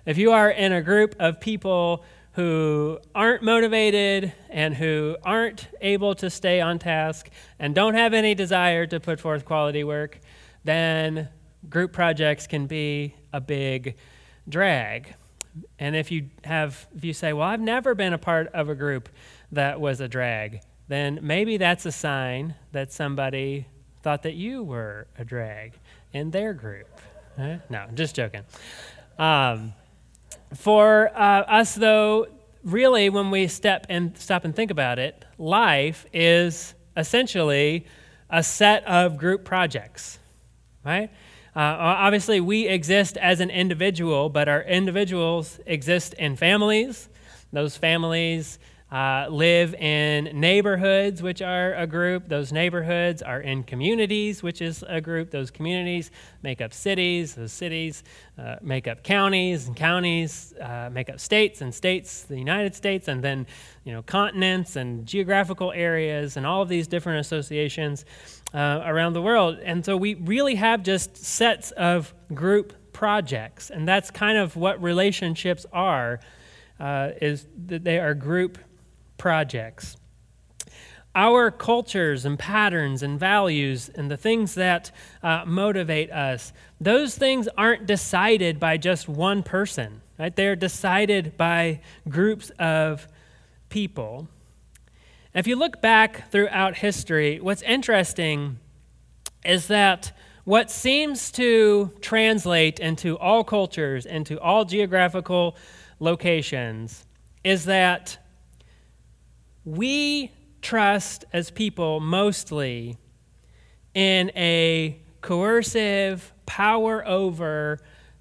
If 0.06 0.16
you 0.16 0.30
are 0.30 0.50
in 0.50 0.72
a 0.72 0.80
group 0.80 1.16
of 1.18 1.40
people 1.40 2.04
who 2.32 3.00
aren't 3.14 3.42
motivated 3.42 4.32
and 4.48 4.72
who 4.74 5.16
aren't 5.24 5.66
able 5.80 6.14
to 6.14 6.30
stay 6.30 6.60
on 6.60 6.78
task 6.78 7.28
and 7.58 7.74
don't 7.74 7.94
have 7.94 8.14
any 8.14 8.34
desire 8.34 8.86
to 8.86 9.00
put 9.00 9.18
forth 9.18 9.44
quality 9.44 9.82
work, 9.82 10.20
then 10.62 11.28
group 11.68 11.92
projects 11.92 12.46
can 12.46 12.66
be 12.66 13.14
a 13.32 13.40
big 13.40 13.96
drag. 14.48 15.14
And 15.80 15.96
if 15.96 16.12
you 16.12 16.30
have 16.44 16.86
if 16.96 17.04
you 17.04 17.12
say, 17.12 17.32
"Well, 17.32 17.48
I've 17.48 17.60
never 17.60 17.96
been 17.96 18.12
a 18.12 18.18
part 18.18 18.46
of 18.54 18.68
a 18.68 18.76
group 18.76 19.08
that 19.50 19.80
was 19.80 20.00
a 20.00 20.06
drag," 20.06 20.60
then 20.88 21.20
maybe 21.22 21.56
that's 21.56 21.86
a 21.86 21.92
sign 21.92 22.54
that 22.72 22.92
somebody 22.92 23.66
thought 24.02 24.22
that 24.22 24.34
you 24.34 24.62
were 24.62 25.06
a 25.18 25.24
drag 25.24 25.78
in 26.12 26.30
their 26.30 26.52
group. 26.54 26.88
No, 27.36 27.86
just 27.94 28.16
joking. 28.16 28.42
Um, 29.18 29.72
for 30.54 31.10
uh, 31.14 31.42
us, 31.42 31.74
though, 31.74 32.26
really, 32.64 33.10
when 33.10 33.30
we 33.30 33.46
step 33.46 33.86
and 33.88 34.16
stop 34.18 34.44
and 34.44 34.56
think 34.56 34.70
about 34.70 34.98
it, 34.98 35.24
life 35.36 36.06
is 36.12 36.74
essentially 36.96 37.86
a 38.30 38.42
set 38.42 38.84
of 38.84 39.18
group 39.18 39.44
projects, 39.44 40.18
right? 40.84 41.10
Uh, 41.54 41.76
obviously, 41.78 42.40
we 42.40 42.66
exist 42.66 43.16
as 43.16 43.40
an 43.40 43.50
individual, 43.50 44.28
but 44.28 44.48
our 44.48 44.62
individuals 44.62 45.60
exist 45.66 46.14
in 46.14 46.36
families. 46.36 47.08
Those 47.52 47.76
families 47.76 48.58
uh, 48.90 49.26
live 49.28 49.74
in 49.74 50.40
neighborhoods, 50.40 51.22
which 51.22 51.42
are 51.42 51.74
a 51.74 51.86
group. 51.86 52.26
Those 52.26 52.52
neighborhoods 52.52 53.20
are 53.20 53.40
in 53.40 53.62
communities, 53.62 54.42
which 54.42 54.62
is 54.62 54.82
a 54.88 54.98
group. 54.98 55.30
Those 55.30 55.50
communities 55.50 56.10
make 56.42 56.62
up 56.62 56.72
cities. 56.72 57.34
Those 57.34 57.52
cities 57.52 58.02
uh, 58.38 58.56
make 58.62 58.88
up 58.88 59.02
counties, 59.02 59.66
and 59.66 59.76
counties 59.76 60.54
uh, 60.58 60.88
make 60.90 61.10
up 61.10 61.20
states, 61.20 61.60
and 61.60 61.74
states, 61.74 62.22
the 62.22 62.38
United 62.38 62.74
States, 62.74 63.08
and 63.08 63.22
then 63.22 63.46
you 63.84 63.92
know 63.92 64.00
continents 64.02 64.76
and 64.76 65.04
geographical 65.06 65.70
areas, 65.72 66.38
and 66.38 66.46
all 66.46 66.62
of 66.62 66.70
these 66.70 66.88
different 66.88 67.20
associations 67.20 68.06
uh, 68.54 68.80
around 68.86 69.12
the 69.12 69.22
world. 69.22 69.58
And 69.62 69.84
so 69.84 69.98
we 69.98 70.14
really 70.14 70.54
have 70.54 70.82
just 70.82 71.14
sets 71.14 71.72
of 71.72 72.14
group 72.32 72.72
projects, 72.94 73.68
and 73.68 73.86
that's 73.86 74.10
kind 74.10 74.38
of 74.38 74.56
what 74.56 74.82
relationships 74.82 75.66
are. 75.74 76.20
Uh, 76.80 77.10
is 77.20 77.44
that 77.66 77.82
they 77.82 77.98
are 77.98 78.14
group 78.14 78.56
projects. 79.18 79.96
Our 81.14 81.50
cultures 81.50 82.24
and 82.24 82.38
patterns 82.38 83.02
and 83.02 83.18
values 83.18 83.88
and 83.88 84.10
the 84.10 84.16
things 84.16 84.54
that 84.54 84.92
uh, 85.22 85.44
motivate 85.46 86.12
us, 86.12 86.52
those 86.80 87.16
things 87.16 87.48
aren't 87.56 87.86
decided 87.86 88.60
by 88.60 88.76
just 88.76 89.08
one 89.08 89.42
person, 89.42 90.00
right? 90.18 90.34
They're 90.34 90.56
decided 90.56 91.36
by 91.36 91.80
groups 92.08 92.50
of 92.58 93.08
people. 93.68 94.28
if 95.34 95.46
you 95.46 95.56
look 95.56 95.82
back 95.82 96.30
throughout 96.30 96.76
history, 96.76 97.40
what's 97.40 97.62
interesting 97.62 98.58
is 99.44 99.66
that 99.66 100.12
what 100.44 100.70
seems 100.70 101.30
to 101.32 101.92
translate 102.00 102.80
into 102.80 103.18
all 103.18 103.44
cultures, 103.44 104.06
into 104.06 104.40
all 104.40 104.64
geographical 104.64 105.56
locations, 106.00 107.04
is 107.44 107.66
that 107.66 108.16
we 109.76 110.32
trust 110.62 111.24
as 111.32 111.50
people 111.50 112.00
mostly 112.00 112.96
in 113.94 114.30
a 114.34 115.00
coercive, 115.20 116.32
power 116.46 117.06
over 117.06 117.78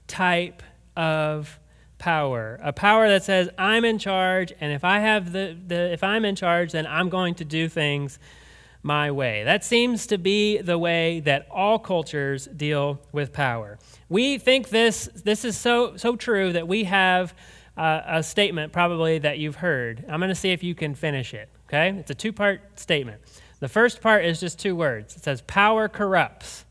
type 0.07 0.61
of 0.95 1.59
power. 1.97 2.59
A 2.61 2.73
power 2.73 3.07
that 3.07 3.23
says, 3.23 3.49
I'm 3.57 3.85
in 3.85 3.97
charge, 3.97 4.53
and 4.59 4.71
if 4.71 4.83
I 4.83 4.99
have 4.99 5.31
the, 5.31 5.57
the 5.65 5.93
if 5.93 6.03
I'm 6.03 6.25
in 6.25 6.35
charge, 6.35 6.71
then 6.73 6.85
I'm 6.85 7.09
going 7.09 7.35
to 7.35 7.45
do 7.45 7.69
things 7.69 8.19
my 8.83 9.11
way. 9.11 9.43
That 9.43 9.63
seems 9.63 10.07
to 10.07 10.17
be 10.17 10.59
the 10.61 10.77
way 10.77 11.19
that 11.21 11.47
all 11.49 11.79
cultures 11.79 12.47
deal 12.47 13.01
with 13.11 13.33
power. 13.33 13.79
We 14.09 14.37
think 14.37 14.69
this 14.69 15.09
this 15.23 15.43
is 15.43 15.57
so 15.57 15.97
so 15.97 16.15
true 16.15 16.53
that 16.53 16.67
we 16.67 16.85
have 16.85 17.33
uh, 17.77 18.01
a 18.07 18.23
statement 18.23 18.73
probably 18.73 19.19
that 19.19 19.37
you've 19.37 19.57
heard. 19.57 20.03
I'm 20.09 20.19
going 20.19 20.29
to 20.29 20.35
see 20.35 20.51
if 20.51 20.63
you 20.63 20.75
can 20.75 20.95
finish 20.95 21.33
it, 21.33 21.47
okay? 21.67 21.89
It's 21.99 22.11
a 22.11 22.15
two 22.15 22.33
part 22.33 22.79
statement. 22.79 23.21
The 23.59 23.69
first 23.69 24.01
part 24.01 24.25
is 24.25 24.39
just 24.39 24.59
two 24.59 24.75
words 24.75 25.15
it 25.15 25.23
says, 25.23 25.41
Power 25.41 25.87
corrupts. 25.87 26.65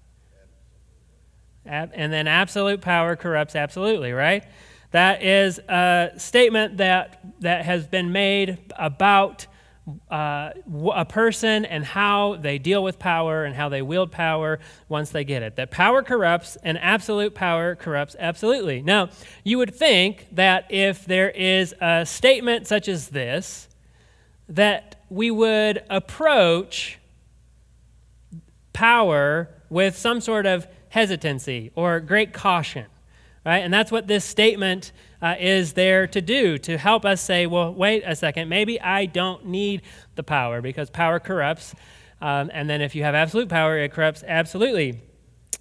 And 1.65 2.13
then 2.13 2.29
absolute 2.29 2.81
power 2.81 3.17
corrupts 3.17 3.57
absolutely, 3.57 4.13
right? 4.13 4.45
That 4.93 5.25
is 5.25 5.59
a 5.59 6.13
statement 6.17 6.77
that, 6.77 7.21
that 7.41 7.65
has 7.65 7.89
been 7.89 8.13
made 8.13 8.59
about 8.79 9.49
uh, 10.11 10.51
a 10.95 11.05
person 11.05 11.65
and 11.65 11.85
how 11.85 12.37
they 12.37 12.59
deal 12.59 12.83
with 12.83 12.99
power 12.99 13.45
and 13.45 13.55
how 13.55 13.69
they 13.69 13.83
wield 13.83 14.11
power 14.11 14.59
once 14.89 15.11
they 15.11 15.25
get 15.25 15.43
it. 15.43 15.57
That 15.57 15.71
power 15.71 16.03
corrupts 16.03 16.57
and 16.63 16.79
absolute 16.79 17.35
power 17.35 17.75
corrupts 17.77 18.17
absolutely. 18.19 18.83
Now, 18.83 19.11
you 19.45 19.59
would 19.59 19.75
think 19.75 20.27
that 20.33 20.67
if 20.71 21.05
there 21.05 21.31
is 21.31 21.75
a 21.81 22.05
statement 22.05 22.67
such 22.67 22.89
as 22.89 23.09
this, 23.09 23.69
that 24.49 24.97
we 25.09 25.31
would 25.31 25.83
approach 25.89 26.99
power 28.73 29.49
with 29.71 29.97
some 29.97 30.21
sort 30.21 30.47
of 30.47 30.67
hesitancy 30.89 31.71
or 31.75 32.01
great 32.01 32.33
caution 32.33 32.87
right? 33.47 33.59
And 33.59 33.73
that's 33.73 33.93
what 33.93 34.09
this 34.09 34.25
statement 34.25 34.91
uh, 35.23 35.35
is 35.39 35.73
there 35.73 36.07
to 36.07 36.21
do, 36.21 36.59
to 36.59 36.79
help 36.79 37.05
us 37.05 37.21
say, 37.21 37.47
well, 37.47 37.73
wait 37.73 38.03
a 38.07 38.15
second, 38.15 38.49
maybe 38.49 38.81
I 38.81 39.07
don't 39.07 39.47
need 39.47 39.83
the 40.15 40.23
power 40.23 40.61
because 40.61 40.91
power 40.91 41.19
corrupts. 41.19 41.75
Um, 42.21 42.51
and 42.53 42.69
then 42.69 42.81
if 42.81 42.95
you 42.95 43.03
have 43.05 43.15
absolute 43.15 43.49
power, 43.49 43.79
it 43.79 43.93
corrupts 43.93 44.25
absolutely. 44.27 45.01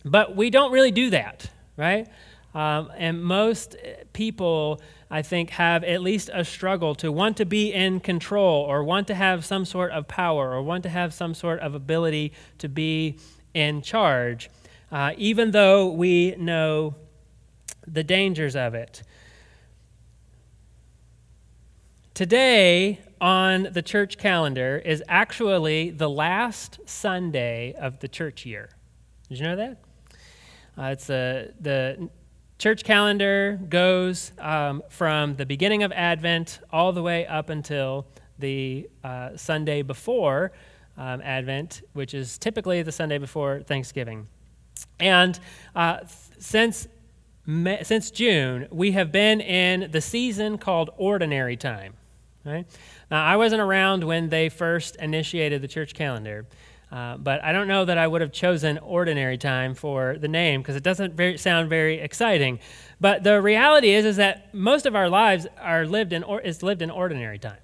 But 0.03 0.35
we 0.35 0.49
don't 0.49 0.71
really 0.71 0.91
do 0.91 1.09
that, 1.09 1.49
right? 1.77 2.07
Um, 2.53 2.89
and 2.95 3.21
most 3.21 3.75
people, 4.13 4.81
I 5.11 5.21
think, 5.21 5.49
have 5.51 5.83
at 5.83 6.01
least 6.01 6.29
a 6.33 6.45
struggle 6.45 6.95
to 6.95 7.11
want 7.11 7.37
to 7.37 7.45
be 7.45 7.73
in 7.73 7.99
control 7.99 8.63
or 8.63 8.83
want 8.83 9.07
to 9.07 9.15
have 9.15 9.43
some 9.43 9.65
sort 9.65 9.91
of 9.91 10.07
power 10.07 10.53
or 10.53 10.61
want 10.61 10.83
to 10.83 10.89
have 10.89 11.13
some 11.13 11.33
sort 11.33 11.59
of 11.59 11.75
ability 11.75 12.31
to 12.59 12.69
be 12.69 13.19
in 13.53 13.81
charge, 13.81 14.49
uh, 14.91 15.11
even 15.17 15.51
though 15.51 15.89
we 15.89 16.35
know 16.37 16.95
the 17.85 18.03
dangers 18.03 18.55
of 18.55 18.73
it. 18.73 19.03
Today 22.15 23.01
on 23.19 23.67
the 23.73 23.81
church 23.81 24.17
calendar 24.17 24.81
is 24.85 25.03
actually 25.09 25.89
the 25.89 26.09
last 26.09 26.79
Sunday 26.85 27.73
of 27.77 27.99
the 27.99 28.07
church 28.07 28.45
year. 28.45 28.69
Did 29.27 29.39
you 29.39 29.43
know 29.43 29.57
that? 29.57 29.81
Uh, 30.77 30.83
it's 30.93 31.09
a, 31.09 31.51
the 31.59 32.09
church 32.57 32.85
calendar 32.85 33.59
goes 33.67 34.31
um, 34.39 34.81
from 34.87 35.35
the 35.35 35.45
beginning 35.45 35.83
of 35.83 35.91
Advent 35.91 36.61
all 36.71 36.93
the 36.93 37.03
way 37.03 37.27
up 37.27 37.49
until 37.49 38.07
the 38.39 38.89
uh, 39.03 39.35
Sunday 39.35 39.81
before 39.81 40.53
um, 40.97 41.19
Advent, 41.21 41.81
which 41.91 42.13
is 42.13 42.37
typically 42.37 42.81
the 42.81 42.93
Sunday 42.93 43.17
before 43.17 43.59
Thanksgiving. 43.59 44.25
And 45.01 45.37
uh, 45.75 45.97
since 46.39 46.87
since 47.83 48.09
June, 48.09 48.69
we 48.71 48.93
have 48.93 49.11
been 49.11 49.41
in 49.41 49.91
the 49.91 49.99
season 49.99 50.57
called 50.57 50.91
ordinary 50.97 51.57
time. 51.57 51.95
Right? 52.45 52.67
Now, 53.09 53.25
I 53.25 53.37
wasn't 53.37 53.61
around 53.61 54.03
when 54.03 54.29
they 54.29 54.49
first 54.49 54.97
initiated 54.97 55.63
the 55.63 55.67
church 55.67 55.95
calendar, 55.95 56.45
uh, 56.91 57.17
but 57.17 57.43
I 57.43 57.51
don't 57.51 57.67
know 57.67 57.85
that 57.85 57.97
I 57.97 58.05
would 58.05 58.21
have 58.21 58.31
chosen 58.31 58.77
ordinary 58.77 59.37
time 59.37 59.73
for 59.73 60.17
the 60.19 60.27
name 60.27 60.61
because 60.61 60.75
it 60.75 60.83
doesn't 60.83 61.15
very, 61.15 61.39
sound 61.39 61.69
very 61.69 61.99
exciting. 61.99 62.59
But 63.01 63.23
the 63.23 63.41
reality 63.41 63.89
is, 63.89 64.05
is 64.05 64.17
that 64.17 64.53
most 64.53 64.85
of 64.85 64.95
our 64.95 65.09
lives 65.09 65.47
are 65.59 65.87
lived 65.87 66.13
in 66.13 66.23
or, 66.23 66.39
is 66.39 66.61
lived 66.61 66.83
in 66.83 66.91
ordinary 66.91 67.39
time, 67.39 67.57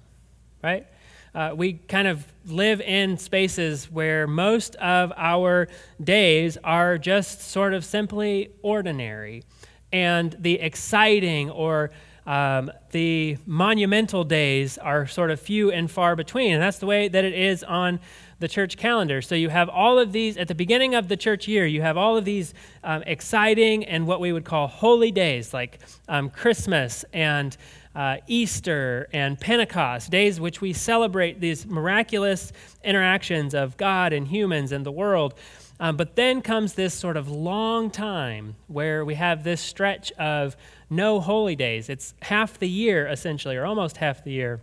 right? 0.64 0.86
Uh, 1.34 1.52
we 1.56 1.74
kind 1.74 2.08
of 2.08 2.26
live 2.44 2.80
in 2.80 3.16
spaces 3.16 3.90
where 3.90 4.26
most 4.26 4.74
of 4.76 5.12
our 5.16 5.68
days 6.02 6.58
are 6.64 6.98
just 6.98 7.40
sort 7.40 7.72
of 7.72 7.84
simply 7.84 8.50
ordinary 8.62 9.44
and 9.92 10.36
the 10.40 10.60
exciting 10.60 11.48
or 11.50 11.90
um, 12.26 12.70
the 12.92 13.36
monumental 13.46 14.24
days 14.24 14.78
are 14.78 15.06
sort 15.06 15.30
of 15.30 15.40
few 15.40 15.72
and 15.72 15.90
far 15.90 16.14
between. 16.14 16.52
And 16.52 16.62
that's 16.62 16.78
the 16.78 16.86
way 16.86 17.08
that 17.08 17.24
it 17.24 17.34
is 17.34 17.64
on 17.64 18.00
the 18.38 18.48
church 18.48 18.76
calendar. 18.76 19.22
So 19.22 19.34
you 19.34 19.48
have 19.48 19.68
all 19.68 19.98
of 19.98 20.12
these, 20.12 20.36
at 20.36 20.48
the 20.48 20.54
beginning 20.54 20.94
of 20.94 21.08
the 21.08 21.16
church 21.16 21.46
year, 21.48 21.66
you 21.66 21.82
have 21.82 21.96
all 21.96 22.16
of 22.16 22.24
these 22.24 22.54
um, 22.84 23.02
exciting 23.06 23.84
and 23.84 24.06
what 24.06 24.20
we 24.20 24.32
would 24.32 24.44
call 24.44 24.66
holy 24.66 25.12
days, 25.12 25.54
like 25.54 25.80
um, 26.08 26.28
Christmas 26.28 27.04
and 27.12 27.56
uh, 27.94 28.16
Easter 28.26 29.08
and 29.12 29.38
Pentecost, 29.38 30.10
days 30.10 30.40
which 30.40 30.60
we 30.60 30.72
celebrate 30.72 31.40
these 31.40 31.66
miraculous 31.66 32.52
interactions 32.82 33.54
of 33.54 33.76
God 33.76 34.12
and 34.12 34.26
humans 34.26 34.72
and 34.72 34.86
the 34.86 34.92
world. 34.92 35.34
Um, 35.78 35.96
but 35.96 36.14
then 36.14 36.42
comes 36.42 36.74
this 36.74 36.94
sort 36.94 37.16
of 37.16 37.28
long 37.28 37.90
time 37.90 38.54
where 38.68 39.04
we 39.04 39.16
have 39.16 39.42
this 39.42 39.60
stretch 39.60 40.12
of 40.12 40.56
no 40.92 41.20
holy 41.20 41.56
days. 41.56 41.88
It's 41.88 42.14
half 42.22 42.58
the 42.58 42.68
year, 42.68 43.08
essentially, 43.08 43.56
or 43.56 43.64
almost 43.64 43.96
half 43.96 44.22
the 44.22 44.30
year, 44.30 44.60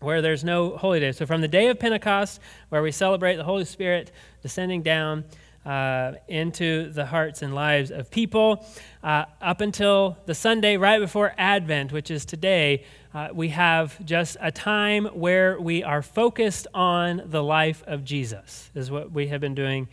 where 0.00 0.20
there's 0.20 0.44
no 0.44 0.76
holy 0.76 1.00
days. 1.00 1.16
So 1.16 1.26
from 1.26 1.40
the 1.40 1.48
day 1.48 1.68
of 1.68 1.80
Pentecost, 1.80 2.40
where 2.68 2.82
we 2.82 2.92
celebrate 2.92 3.36
the 3.36 3.44
Holy 3.44 3.64
Spirit 3.64 4.12
descending 4.42 4.82
down 4.82 5.24
uh, 5.64 6.12
into 6.28 6.92
the 6.92 7.06
hearts 7.06 7.42
and 7.42 7.54
lives 7.54 7.90
of 7.90 8.10
people, 8.10 8.64
uh, 9.02 9.24
up 9.40 9.62
until 9.62 10.18
the 10.26 10.34
Sunday 10.34 10.76
right 10.76 11.00
before 11.00 11.32
Advent, 11.38 11.90
which 11.90 12.10
is 12.10 12.24
today, 12.26 12.84
uh, 13.14 13.28
we 13.32 13.48
have 13.48 14.04
just 14.04 14.36
a 14.40 14.52
time 14.52 15.06
where 15.06 15.58
we 15.58 15.82
are 15.82 16.02
focused 16.02 16.66
on 16.74 17.22
the 17.26 17.42
life 17.42 17.82
of 17.86 18.04
Jesus, 18.04 18.70
is 18.74 18.90
what 18.90 19.10
we 19.10 19.28
have 19.28 19.40
been 19.40 19.54
doing 19.54 19.88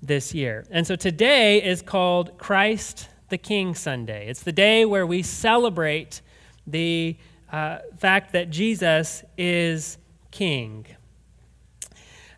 this 0.00 0.34
year. 0.34 0.64
And 0.70 0.86
so 0.86 0.96
today 0.96 1.62
is 1.62 1.82
called 1.82 2.38
Christ 2.38 3.10
the 3.28 3.38
King 3.38 3.74
Sunday. 3.74 4.28
It's 4.28 4.42
the 4.42 4.52
day 4.52 4.84
where 4.84 5.06
we 5.06 5.22
celebrate 5.22 6.20
the, 6.66 7.16
uh, 7.52 7.78
fact 7.98 8.32
that 8.32 8.50
Jesus 8.50 9.24
is 9.36 9.98
king. 10.30 10.86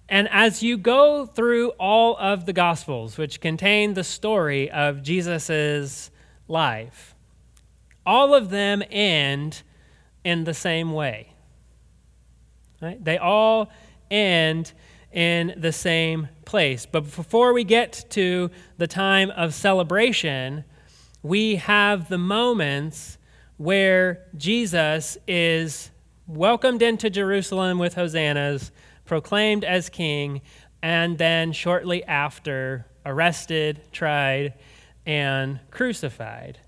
And 0.08 0.28
as 0.30 0.62
you 0.62 0.78
go 0.78 1.26
through 1.26 1.70
all 1.70 2.16
of 2.16 2.46
the 2.46 2.52
Gospels, 2.52 3.18
which 3.18 3.40
contain 3.40 3.94
the 3.94 4.04
story 4.04 4.70
of 4.70 5.02
Jesus' 5.02 6.10
life, 6.46 7.14
all 8.06 8.34
of 8.34 8.48
them 8.48 8.82
end 8.90 9.62
in 10.24 10.44
the 10.44 10.54
same 10.54 10.92
way. 10.92 11.34
Right? 12.80 13.02
They 13.02 13.18
all 13.18 13.70
end 14.10 14.72
in 15.12 15.54
the 15.56 15.72
same 15.72 16.28
place. 16.44 16.86
But 16.86 17.02
before 17.02 17.52
we 17.52 17.64
get 17.64 18.06
to 18.10 18.50
the 18.78 18.86
time 18.86 19.30
of 19.30 19.52
celebration, 19.52 20.64
we 21.22 21.56
have 21.56 22.08
the 22.08 22.18
moments 22.18 23.18
where 23.56 24.24
Jesus 24.36 25.18
is 25.26 25.90
welcomed 26.26 26.82
into 26.82 27.10
Jerusalem 27.10 27.78
with 27.78 27.94
hosannas, 27.94 28.70
proclaimed 29.04 29.64
as 29.64 29.88
king, 29.88 30.42
and 30.82 31.18
then 31.18 31.52
shortly 31.52 32.04
after 32.04 32.86
arrested, 33.04 33.80
tried, 33.90 34.54
and 35.06 35.58
crucified. 35.70 36.58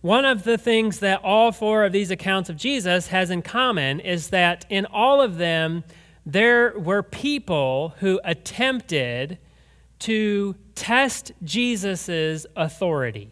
One 0.00 0.24
of 0.24 0.44
the 0.44 0.58
things 0.58 1.00
that 1.00 1.22
all 1.22 1.52
four 1.52 1.84
of 1.84 1.92
these 1.92 2.10
accounts 2.10 2.48
of 2.48 2.56
Jesus 2.56 3.08
has 3.08 3.30
in 3.30 3.42
common 3.42 4.00
is 4.00 4.30
that 4.30 4.64
in 4.68 4.86
all 4.86 5.20
of 5.20 5.38
them, 5.38 5.84
there 6.24 6.76
were 6.78 7.02
people 7.02 7.94
who 7.98 8.20
attempted 8.24 9.38
to 10.00 10.56
test 10.74 11.32
Jesus' 11.42 12.46
authority. 12.56 13.30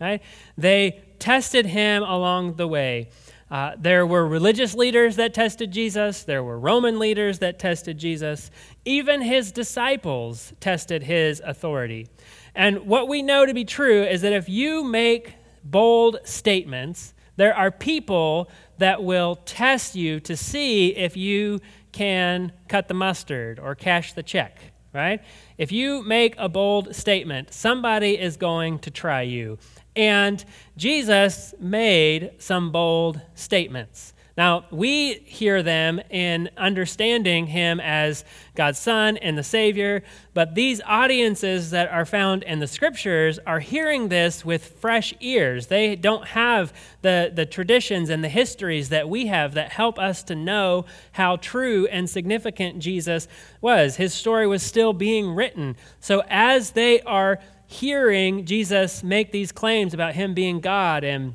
Right? 0.00 0.22
They 0.58 1.02
tested 1.18 1.66
him 1.66 2.02
along 2.02 2.56
the 2.56 2.68
way. 2.68 3.08
Uh, 3.50 3.72
there 3.78 4.06
were 4.06 4.26
religious 4.26 4.74
leaders 4.74 5.16
that 5.16 5.32
tested 5.32 5.70
Jesus. 5.70 6.24
There 6.24 6.42
were 6.42 6.58
Roman 6.58 6.98
leaders 6.98 7.38
that 7.38 7.58
tested 7.58 7.98
Jesus. 7.98 8.50
Even 8.84 9.22
his 9.22 9.52
disciples 9.52 10.52
tested 10.60 11.04
his 11.04 11.40
authority. 11.44 12.08
And 12.54 12.86
what 12.86 13.06
we 13.08 13.22
know 13.22 13.46
to 13.46 13.54
be 13.54 13.64
true 13.64 14.02
is 14.02 14.22
that 14.22 14.32
if 14.32 14.48
you 14.48 14.82
make 14.84 15.34
bold 15.62 16.18
statements, 16.24 17.14
there 17.36 17.54
are 17.54 17.70
people 17.70 18.50
that 18.78 19.02
will 19.02 19.36
test 19.36 19.94
you 19.94 20.20
to 20.20 20.36
see 20.36 20.94
if 20.96 21.16
you 21.16 21.60
can 21.92 22.52
cut 22.68 22.88
the 22.88 22.94
mustard 22.94 23.58
or 23.58 23.74
cash 23.74 24.12
the 24.14 24.22
check, 24.22 24.58
right? 24.94 25.20
If 25.58 25.72
you 25.72 26.02
make 26.02 26.34
a 26.38 26.48
bold 26.48 26.94
statement, 26.94 27.52
somebody 27.52 28.18
is 28.18 28.36
going 28.36 28.78
to 28.80 28.90
try 28.90 29.22
you. 29.22 29.58
And 29.94 30.42
Jesus 30.76 31.54
made 31.60 32.32
some 32.38 32.72
bold 32.72 33.20
statements. 33.34 34.13
Now, 34.36 34.64
we 34.72 35.14
hear 35.26 35.62
them 35.62 36.00
in 36.10 36.50
understanding 36.56 37.46
him 37.46 37.78
as 37.78 38.24
God's 38.56 38.80
Son 38.80 39.16
and 39.18 39.38
the 39.38 39.44
Savior, 39.44 40.02
but 40.32 40.56
these 40.56 40.80
audiences 40.84 41.70
that 41.70 41.88
are 41.88 42.04
found 42.04 42.42
in 42.42 42.58
the 42.58 42.66
scriptures 42.66 43.38
are 43.46 43.60
hearing 43.60 44.08
this 44.08 44.44
with 44.44 44.80
fresh 44.80 45.14
ears. 45.20 45.68
They 45.68 45.94
don't 45.94 46.26
have 46.28 46.72
the, 47.02 47.30
the 47.32 47.46
traditions 47.46 48.10
and 48.10 48.24
the 48.24 48.28
histories 48.28 48.88
that 48.88 49.08
we 49.08 49.26
have 49.26 49.54
that 49.54 49.70
help 49.70 50.00
us 50.00 50.24
to 50.24 50.34
know 50.34 50.84
how 51.12 51.36
true 51.36 51.86
and 51.86 52.10
significant 52.10 52.80
Jesus 52.80 53.28
was. 53.60 53.96
His 53.96 54.12
story 54.12 54.48
was 54.48 54.64
still 54.64 54.92
being 54.92 55.32
written. 55.32 55.76
So, 56.00 56.24
as 56.28 56.72
they 56.72 57.00
are 57.02 57.38
hearing 57.66 58.44
Jesus 58.44 59.02
make 59.02 59.32
these 59.32 59.52
claims 59.52 59.94
about 59.94 60.14
him 60.14 60.34
being 60.34 60.60
God 60.60 61.02
and 61.02 61.34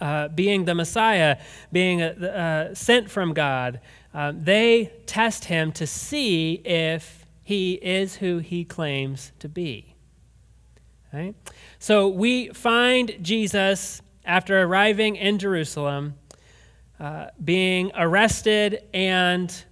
uh, 0.00 0.28
being 0.28 0.64
the 0.64 0.74
Messiah, 0.74 1.38
being 1.72 2.02
uh, 2.02 2.74
sent 2.74 3.10
from 3.10 3.32
God, 3.32 3.80
uh, 4.14 4.32
they 4.34 4.92
test 5.06 5.44
him 5.46 5.72
to 5.72 5.86
see 5.86 6.54
if 6.64 7.24
he 7.42 7.74
is 7.74 8.16
who 8.16 8.38
he 8.38 8.64
claims 8.64 9.32
to 9.38 9.48
be. 9.48 9.94
Right? 11.12 11.34
So 11.78 12.08
we 12.08 12.48
find 12.50 13.16
Jesus 13.20 14.00
after 14.24 14.62
arriving 14.62 15.16
in 15.16 15.38
Jerusalem 15.38 16.14
uh, 17.00 17.28
being 17.42 17.90
arrested, 17.96 18.82
and 18.92 19.64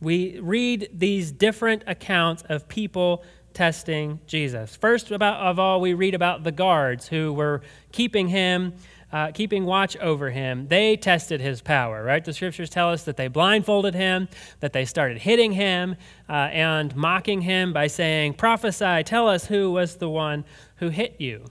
we 0.00 0.40
read 0.40 0.90
these 0.92 1.30
different 1.30 1.84
accounts 1.86 2.42
of 2.48 2.68
people 2.68 3.24
testing 3.54 4.20
Jesus. 4.26 4.76
First 4.76 5.10
about, 5.10 5.40
of 5.40 5.58
all, 5.58 5.80
we 5.80 5.94
read 5.94 6.14
about 6.14 6.44
the 6.44 6.52
guards 6.52 7.08
who 7.08 7.32
were 7.32 7.62
keeping 7.92 8.28
him, 8.28 8.74
uh, 9.12 9.30
keeping 9.32 9.64
watch 9.64 9.96
over 9.98 10.30
him. 10.30 10.68
They 10.68 10.96
tested 10.96 11.40
his 11.40 11.60
power, 11.60 12.02
right? 12.02 12.24
The 12.24 12.32
scriptures 12.32 12.70
tell 12.70 12.90
us 12.90 13.04
that 13.04 13.16
they 13.16 13.28
blindfolded 13.28 13.94
him, 13.94 14.28
that 14.60 14.72
they 14.72 14.84
started 14.84 15.18
hitting 15.18 15.52
him 15.52 15.96
uh, 16.28 16.32
and 16.32 16.94
mocking 16.96 17.42
him 17.42 17.72
by 17.72 17.86
saying, 17.86 18.34
Prophesy, 18.34 19.02
tell 19.04 19.28
us 19.28 19.46
who 19.46 19.72
was 19.72 19.96
the 19.96 20.08
one 20.08 20.44
who 20.76 20.88
hit 20.88 21.20
you. 21.20 21.44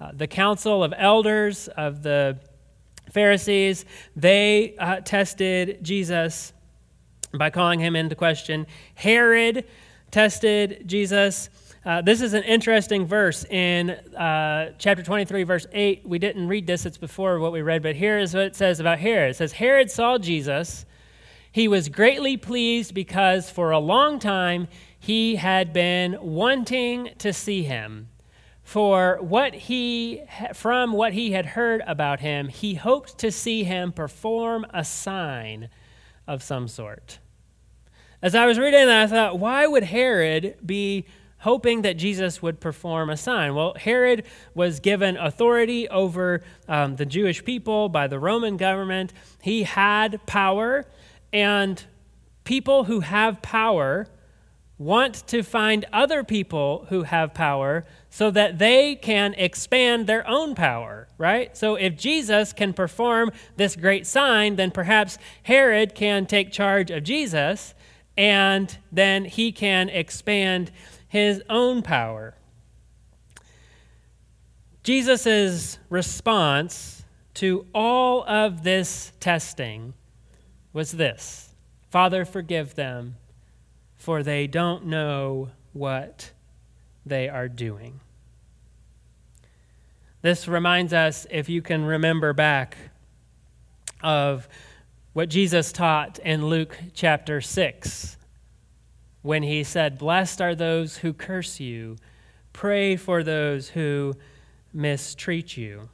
Uh, 0.00 0.10
the 0.12 0.26
council 0.26 0.82
of 0.82 0.92
elders 0.96 1.68
of 1.68 2.02
the 2.02 2.38
Pharisees, 3.12 3.84
they 4.16 4.74
uh, 4.78 5.00
tested 5.00 5.78
Jesus 5.82 6.52
by 7.34 7.50
calling 7.50 7.80
him 7.80 7.96
into 7.96 8.14
question. 8.14 8.66
Herod, 8.94 9.64
tested 10.12 10.84
Jesus. 10.86 11.48
Uh, 11.84 12.00
this 12.00 12.20
is 12.20 12.34
an 12.34 12.44
interesting 12.44 13.06
verse 13.06 13.44
in 13.46 13.90
uh, 13.90 14.72
chapter 14.78 15.02
23, 15.02 15.42
verse 15.42 15.66
8. 15.72 16.06
We 16.06 16.20
didn't 16.20 16.46
read 16.46 16.66
this, 16.66 16.86
it's 16.86 16.98
before 16.98 17.40
what 17.40 17.50
we 17.50 17.62
read, 17.62 17.82
but 17.82 17.96
here 17.96 18.18
is 18.18 18.34
what 18.34 18.44
it 18.44 18.54
says 18.54 18.78
about 18.78 19.00
Herod. 19.00 19.30
It 19.30 19.36
says, 19.36 19.52
Herod 19.52 19.90
saw 19.90 20.18
Jesus. 20.18 20.84
He 21.50 21.66
was 21.66 21.88
greatly 21.88 22.36
pleased 22.36 22.94
because 22.94 23.50
for 23.50 23.72
a 23.72 23.78
long 23.78 24.20
time 24.20 24.68
he 25.00 25.36
had 25.36 25.72
been 25.72 26.16
wanting 26.20 27.10
to 27.18 27.32
see 27.32 27.64
him. 27.64 28.08
For 28.62 29.18
what 29.20 29.54
he, 29.54 30.22
from 30.54 30.92
what 30.92 31.14
he 31.14 31.32
had 31.32 31.46
heard 31.46 31.82
about 31.86 32.20
him, 32.20 32.48
he 32.48 32.74
hoped 32.74 33.18
to 33.18 33.32
see 33.32 33.64
him 33.64 33.92
perform 33.92 34.64
a 34.72 34.84
sign 34.84 35.68
of 36.28 36.42
some 36.42 36.68
sort. 36.68 37.18
As 38.22 38.36
I 38.36 38.46
was 38.46 38.56
reading 38.56 38.86
that, 38.86 39.02
I 39.02 39.06
thought, 39.08 39.40
why 39.40 39.66
would 39.66 39.82
Herod 39.82 40.54
be 40.64 41.06
hoping 41.38 41.82
that 41.82 41.96
Jesus 41.96 42.40
would 42.40 42.60
perform 42.60 43.10
a 43.10 43.16
sign? 43.16 43.56
Well, 43.56 43.74
Herod 43.76 44.24
was 44.54 44.78
given 44.78 45.16
authority 45.16 45.88
over 45.88 46.40
um, 46.68 46.94
the 46.94 47.04
Jewish 47.04 47.44
people 47.44 47.88
by 47.88 48.06
the 48.06 48.20
Roman 48.20 48.56
government. 48.56 49.12
He 49.42 49.64
had 49.64 50.24
power, 50.24 50.84
and 51.32 51.82
people 52.44 52.84
who 52.84 53.00
have 53.00 53.42
power 53.42 54.06
want 54.78 55.26
to 55.26 55.42
find 55.42 55.84
other 55.92 56.22
people 56.22 56.86
who 56.90 57.02
have 57.02 57.34
power 57.34 57.84
so 58.08 58.30
that 58.30 58.60
they 58.60 58.94
can 58.94 59.34
expand 59.34 60.06
their 60.06 60.24
own 60.28 60.54
power, 60.54 61.08
right? 61.18 61.56
So 61.56 61.74
if 61.74 61.96
Jesus 61.96 62.52
can 62.52 62.72
perform 62.72 63.32
this 63.56 63.74
great 63.74 64.06
sign, 64.06 64.54
then 64.54 64.70
perhaps 64.70 65.18
Herod 65.42 65.96
can 65.96 66.26
take 66.26 66.52
charge 66.52 66.92
of 66.92 67.02
Jesus 67.02 67.74
and 68.16 68.78
then 68.90 69.24
he 69.24 69.52
can 69.52 69.88
expand 69.88 70.70
his 71.08 71.42
own 71.48 71.82
power. 71.82 72.34
Jesus' 74.82 75.78
response 75.88 77.04
to 77.34 77.66
all 77.74 78.24
of 78.24 78.64
this 78.64 79.12
testing 79.20 79.94
was 80.72 80.92
this 80.92 81.54
Father, 81.90 82.24
forgive 82.24 82.74
them, 82.74 83.16
for 83.94 84.22
they 84.22 84.46
don't 84.46 84.86
know 84.86 85.50
what 85.72 86.32
they 87.04 87.28
are 87.28 87.48
doing. 87.48 88.00
This 90.22 90.48
reminds 90.48 90.92
us, 90.92 91.26
if 91.30 91.48
you 91.48 91.60
can 91.62 91.84
remember 91.84 92.32
back, 92.32 92.76
of 94.02 94.48
what 95.12 95.28
Jesus 95.28 95.72
taught 95.72 96.18
in 96.20 96.46
Luke 96.46 96.78
chapter 96.94 97.40
6 97.40 98.16
when 99.20 99.42
he 99.42 99.62
said, 99.62 99.98
Blessed 99.98 100.40
are 100.40 100.54
those 100.54 100.98
who 100.98 101.12
curse 101.12 101.60
you, 101.60 101.96
pray 102.52 102.96
for 102.96 103.22
those 103.22 103.68
who 103.70 104.14
mistreat 104.72 105.56
you. 105.56 105.88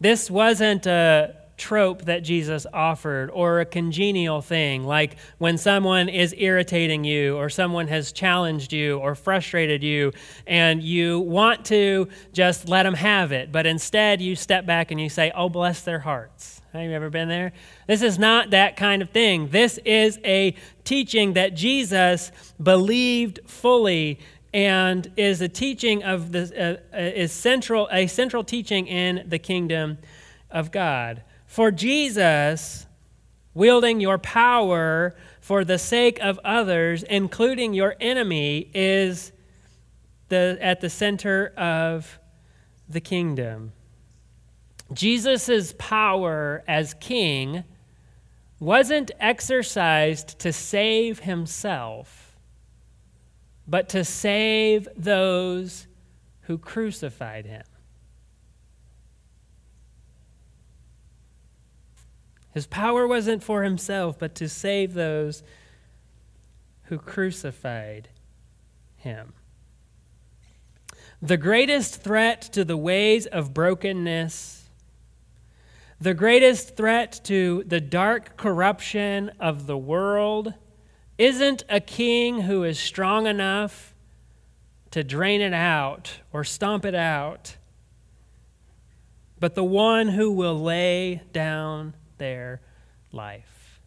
This 0.00 0.30
wasn't 0.30 0.86
a 0.86 1.34
trope 1.58 2.02
that 2.02 2.20
Jesus 2.20 2.66
offered 2.72 3.30
or 3.30 3.60
a 3.60 3.66
congenial 3.66 4.40
thing, 4.40 4.84
like 4.84 5.16
when 5.38 5.58
someone 5.58 6.08
is 6.08 6.34
irritating 6.38 7.04
you 7.04 7.36
or 7.36 7.50
someone 7.50 7.88
has 7.88 8.12
challenged 8.12 8.72
you 8.72 8.98
or 8.98 9.14
frustrated 9.14 9.82
you 9.82 10.12
and 10.46 10.82
you 10.82 11.20
want 11.20 11.64
to 11.66 12.08
just 12.32 12.68
let 12.68 12.84
them 12.84 12.94
have 12.94 13.32
it, 13.32 13.52
but 13.52 13.66
instead 13.66 14.22
you 14.22 14.36
step 14.36 14.64
back 14.64 14.90
and 14.90 15.00
you 15.00 15.08
say, 15.08 15.30
Oh, 15.34 15.48
bless 15.48 15.82
their 15.82 15.98
hearts. 15.98 16.62
Have 16.72 16.82
you 16.82 16.92
ever 16.92 17.10
been 17.10 17.28
there? 17.28 17.52
This 17.86 18.02
is 18.02 18.18
not 18.18 18.50
that 18.50 18.76
kind 18.76 19.02
of 19.02 19.10
thing. 19.10 19.48
This 19.48 19.78
is 19.84 20.18
a 20.24 20.54
teaching 20.84 21.32
that 21.32 21.54
Jesus 21.54 22.30
believed 22.62 23.40
fully 23.46 24.20
and 24.52 25.10
is 25.16 25.40
a 25.40 25.48
teaching 25.48 26.02
of 26.04 26.32
the 26.32 26.80
uh, 26.92 26.96
uh, 26.96 27.00
is 27.00 27.32
central 27.32 27.88
a 27.92 28.06
central 28.06 28.44
teaching 28.44 28.86
in 28.86 29.24
the 29.28 29.38
kingdom 29.38 29.98
of 30.50 30.70
God. 30.70 31.22
For 31.48 31.70
Jesus, 31.70 32.86
wielding 33.54 34.00
your 34.00 34.18
power 34.18 35.16
for 35.40 35.64
the 35.64 35.78
sake 35.78 36.18
of 36.20 36.38
others, 36.44 37.02
including 37.02 37.72
your 37.72 37.96
enemy, 37.98 38.70
is 38.74 39.32
the, 40.28 40.58
at 40.60 40.82
the 40.82 40.90
center 40.90 41.48
of 41.56 42.20
the 42.86 43.00
kingdom. 43.00 43.72
Jesus' 44.92 45.74
power 45.78 46.62
as 46.68 46.94
king 46.94 47.64
wasn't 48.60 49.10
exercised 49.18 50.38
to 50.40 50.52
save 50.52 51.20
himself, 51.20 52.36
but 53.66 53.88
to 53.88 54.04
save 54.04 54.86
those 54.96 55.86
who 56.42 56.58
crucified 56.58 57.46
him. 57.46 57.64
His 62.52 62.66
power 62.66 63.06
wasn't 63.06 63.42
for 63.42 63.62
himself, 63.62 64.18
but 64.18 64.34
to 64.36 64.48
save 64.48 64.94
those 64.94 65.42
who 66.84 66.98
crucified 66.98 68.08
him. 68.96 69.34
The 71.20 71.36
greatest 71.36 72.02
threat 72.02 72.42
to 72.52 72.64
the 72.64 72.76
ways 72.76 73.26
of 73.26 73.52
brokenness, 73.52 74.64
the 76.00 76.14
greatest 76.14 76.76
threat 76.76 77.20
to 77.24 77.64
the 77.66 77.80
dark 77.80 78.36
corruption 78.36 79.32
of 79.40 79.66
the 79.66 79.76
world, 79.76 80.54
isn't 81.18 81.64
a 81.68 81.80
king 81.80 82.42
who 82.42 82.62
is 82.62 82.78
strong 82.78 83.26
enough 83.26 83.94
to 84.92 85.02
drain 85.02 85.40
it 85.40 85.52
out 85.52 86.20
or 86.32 86.44
stomp 86.44 86.84
it 86.84 86.94
out, 86.94 87.56
but 89.40 89.54
the 89.54 89.64
one 89.64 90.08
who 90.08 90.30
will 90.30 90.58
lay 90.58 91.22
down 91.32 91.94
their 92.18 92.60
life. 93.12 93.80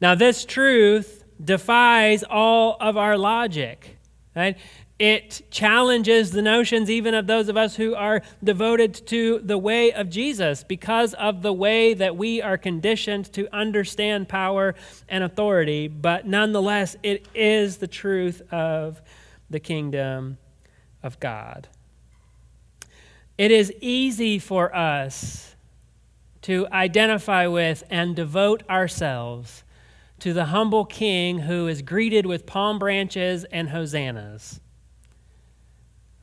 Now, 0.00 0.14
this 0.14 0.44
truth 0.44 1.24
defies 1.42 2.22
all 2.22 2.76
of 2.80 2.96
our 2.96 3.18
logic. 3.18 3.96
Right? 4.34 4.56
It 4.98 5.50
challenges 5.50 6.30
the 6.30 6.42
notions 6.42 6.90
even 6.90 7.14
of 7.14 7.26
those 7.26 7.48
of 7.48 7.56
us 7.56 7.76
who 7.76 7.94
are 7.94 8.22
devoted 8.44 8.94
to 9.06 9.38
the 9.38 9.56
way 9.56 9.92
of 9.92 10.10
Jesus 10.10 10.62
because 10.62 11.14
of 11.14 11.40
the 11.40 11.52
way 11.52 11.94
that 11.94 12.16
we 12.16 12.42
are 12.42 12.58
conditioned 12.58 13.32
to 13.32 13.48
understand 13.54 14.28
power 14.28 14.74
and 15.08 15.24
authority. 15.24 15.88
But 15.88 16.26
nonetheless, 16.26 16.96
it 17.02 17.26
is 17.34 17.78
the 17.78 17.86
truth 17.86 18.42
of 18.52 19.00
the 19.48 19.58
kingdom 19.58 20.36
of 21.02 21.18
God. 21.18 21.68
It 23.38 23.50
is 23.50 23.72
easy 23.80 24.38
for 24.38 24.74
us 24.76 25.49
to 26.42 26.66
identify 26.72 27.46
with 27.46 27.84
and 27.90 28.16
devote 28.16 28.62
ourselves 28.68 29.64
to 30.20 30.32
the 30.32 30.46
humble 30.46 30.84
king 30.84 31.40
who 31.40 31.66
is 31.66 31.82
greeted 31.82 32.26
with 32.26 32.46
palm 32.46 32.78
branches 32.78 33.44
and 33.44 33.70
hosannas. 33.70 34.60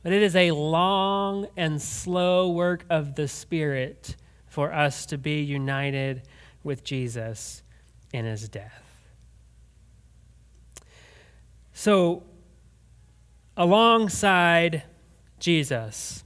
But 0.02 0.12
it 0.12 0.22
is 0.22 0.36
a 0.36 0.52
long 0.52 1.48
and 1.56 1.82
slow 1.82 2.48
work 2.48 2.84
of 2.88 3.16
the 3.16 3.28
Spirit 3.28 4.16
for 4.46 4.72
us 4.72 5.06
to 5.06 5.18
be 5.18 5.42
united 5.42 6.22
with 6.62 6.84
Jesus 6.84 7.62
in 8.12 8.24
his 8.24 8.48
death. 8.48 8.84
So, 11.72 12.24
alongside 13.56 14.82
Jesus, 15.38 16.24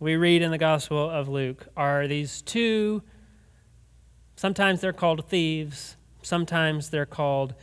we 0.00 0.16
read 0.16 0.42
in 0.42 0.50
the 0.50 0.58
Gospel 0.58 1.08
of 1.08 1.28
Luke 1.28 1.66
are 1.76 2.08
these 2.08 2.42
two, 2.42 3.02
sometimes 4.38 4.80
they're 4.80 4.92
called 4.92 5.24
thieves, 5.28 5.96
sometimes 6.22 6.90
they're 6.90 7.04
called 7.04 7.54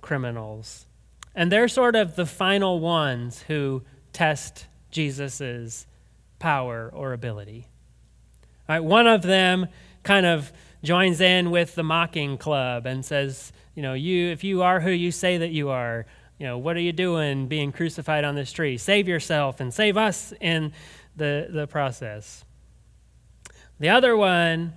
criminals. 0.00 0.86
And 1.34 1.52
they're 1.52 1.68
sort 1.68 1.94
of 1.94 2.16
the 2.16 2.24
final 2.24 2.80
ones 2.80 3.42
who 3.42 3.82
test 4.14 4.66
Jesus' 4.90 5.86
power 6.38 6.90
or 6.94 7.12
ability. 7.12 7.66
All 8.66 8.76
right, 8.76 8.80
one 8.80 9.06
of 9.06 9.22
them 9.22 9.68
kind 10.04 10.24
of 10.24 10.52
joins 10.82 11.20
in 11.20 11.50
with 11.50 11.74
the 11.74 11.82
mocking 11.82 12.38
club 12.38 12.86
and 12.86 13.04
says, 13.04 13.52
you 13.74 13.82
know, 13.82 13.92
you 13.92 14.30
if 14.30 14.42
you 14.42 14.62
are 14.62 14.80
who 14.80 14.90
you 14.90 15.12
say 15.12 15.36
that 15.36 15.50
you 15.50 15.68
are, 15.68 16.06
you 16.38 16.46
know, 16.46 16.56
what 16.56 16.76
are 16.76 16.80
you 16.80 16.92
doing 16.92 17.46
being 17.46 17.72
crucified 17.72 18.24
on 18.24 18.36
this 18.36 18.52
tree? 18.52 18.78
Save 18.78 19.06
yourself 19.06 19.60
and 19.60 19.72
save 19.72 19.98
us 19.98 20.32
in 20.40 20.72
the, 21.14 21.48
the 21.50 21.66
process. 21.66 22.44
The 23.78 23.90
other 23.90 24.16
one 24.16 24.74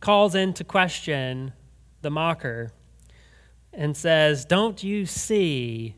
calls 0.00 0.34
into 0.34 0.64
question 0.64 1.52
the 2.02 2.10
mocker 2.10 2.72
and 3.72 3.96
says, 3.96 4.44
Don't 4.44 4.82
you 4.82 5.06
see 5.06 5.96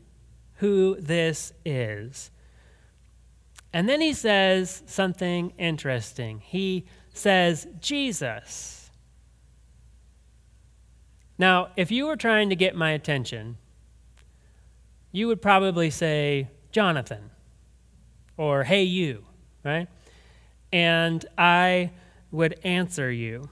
who 0.59 0.97
this 0.99 1.53
is. 1.63 2.31
And 3.71 3.87
then 3.87 4.01
he 4.01 4.13
says 4.13 4.83
something 4.85 5.53
interesting. 5.57 6.41
He 6.43 6.85
says, 7.13 7.67
Jesus. 7.79 8.91
Now, 11.37 11.69
if 11.77 11.91
you 11.91 12.07
were 12.07 12.17
trying 12.17 12.49
to 12.49 12.55
get 12.55 12.75
my 12.75 12.91
attention, 12.91 13.57
you 15.11 15.27
would 15.27 15.41
probably 15.41 15.89
say, 15.89 16.49
Jonathan, 16.71 17.29
or 18.35 18.63
hey, 18.65 18.83
you, 18.83 19.23
right? 19.63 19.87
And 20.73 21.25
I 21.37 21.91
would 22.31 22.59
answer 22.63 23.09
you. 23.09 23.49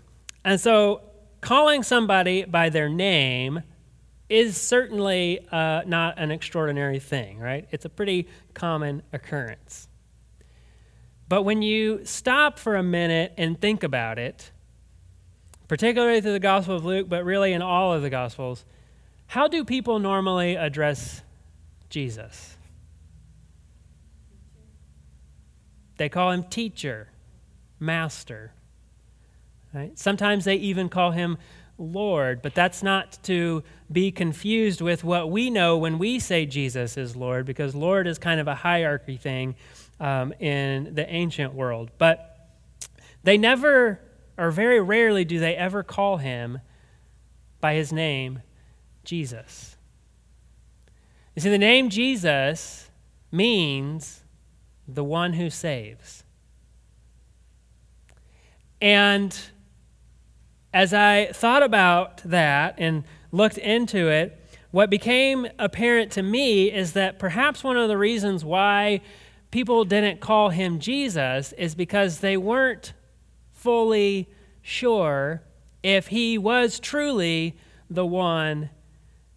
And 0.47 0.62
so, 0.62 1.01
calling 1.41 1.83
somebody 1.83 2.45
by 2.45 2.69
their 2.69 2.88
name 2.88 3.63
is 4.29 4.55
certainly 4.55 5.45
uh, 5.51 5.81
not 5.86 6.17
an 6.17 6.31
extraordinary 6.31 6.99
thing, 6.99 7.38
right? 7.38 7.67
It's 7.69 7.83
a 7.83 7.89
pretty 7.89 8.29
common 8.53 9.03
occurrence. 9.12 9.89
But 11.27 11.41
when 11.41 11.62
you 11.62 12.05
stop 12.05 12.60
for 12.60 12.77
a 12.77 12.81
minute 12.81 13.33
and 13.36 13.60
think 13.60 13.83
about 13.83 14.19
it, 14.19 14.51
particularly 15.67 16.21
through 16.21 16.31
the 16.31 16.39
Gospel 16.39 16.77
of 16.77 16.86
Luke, 16.86 17.10
but 17.10 17.25
really 17.25 17.51
in 17.51 17.62
all 17.62 17.91
of 17.91 18.01
the 18.01 18.10
Gospels, 18.10 18.63
how 19.25 19.49
do 19.49 19.65
people 19.65 19.99
normally 19.99 20.55
address 20.55 21.23
Jesus? 21.89 22.55
They 25.97 26.07
call 26.07 26.31
him 26.31 26.45
teacher, 26.45 27.10
master. 27.81 28.53
Right? 29.73 29.97
Sometimes 29.97 30.45
they 30.45 30.56
even 30.56 30.89
call 30.89 31.12
him 31.12 31.38
Lord, 31.77 32.41
but 32.41 32.56
that's 32.56 32.82
not 32.82 33.19
to 33.23 33.63
be 33.91 34.12
confused 34.12 34.82
with 34.82 35.03
what 35.03 35.30
we 35.30 35.49
know 35.49 35.77
when 35.77 35.99
we 35.99 36.19
say 36.19 36.45
Jesus 36.45 36.97
is 36.97 37.15
Lord, 37.15 37.45
because 37.45 37.75
Lord 37.75 38.08
is 38.08 38.17
kind 38.17 38.39
of 38.39 38.47
a 38.47 38.56
hierarchy 38.56 39.17
thing 39.17 39.56
um, 39.99 40.34
in 40.39 40.95
the 40.95 41.08
ancient 41.08 41.53
world. 41.53 41.91
But 41.97 42.49
they 43.23 43.38
never, 43.38 43.99
or 44.38 44.51
very 44.51 44.80
rarely, 44.80 45.25
do 45.25 45.39
they 45.39 45.56
ever 45.56 45.84
call 45.84 46.17
him 46.17 46.60
by 47.60 47.75
his 47.75 47.91
name, 47.91 48.41
Jesus. 49.03 49.77
You 51.36 51.41
see, 51.41 51.49
the 51.49 51.58
name 51.58 51.89
Jesus 51.89 52.89
means 53.32 54.23
the 54.88 55.03
one 55.03 55.34
who 55.34 55.49
saves. 55.49 56.23
And 58.82 59.38
as 60.73 60.93
I 60.93 61.27
thought 61.34 61.63
about 61.63 62.17
that 62.23 62.75
and 62.77 63.03
looked 63.32 63.58
into 63.58 64.10
it, 64.10 64.39
what 64.71 64.89
became 64.89 65.47
apparent 65.58 66.12
to 66.13 66.23
me 66.23 66.71
is 66.71 66.93
that 66.93 67.19
perhaps 67.19 67.63
one 67.63 67.77
of 67.77 67.88
the 67.88 67.97
reasons 67.97 68.43
why 68.43 69.01
people 69.49 69.86
didn't 69.86 70.19
call 70.19 70.49
him 70.49 70.80
Jesus 70.80 71.53
is 71.53 71.73
because 71.73 72.19
they 72.19 72.38
weren't 72.38 72.93
fully 73.51 74.30
sure 74.62 75.41
if 75.84 76.08
he 76.08 76.38
was 76.38 76.80
truly 76.80 77.58
the 77.89 78.06
one 78.06 78.69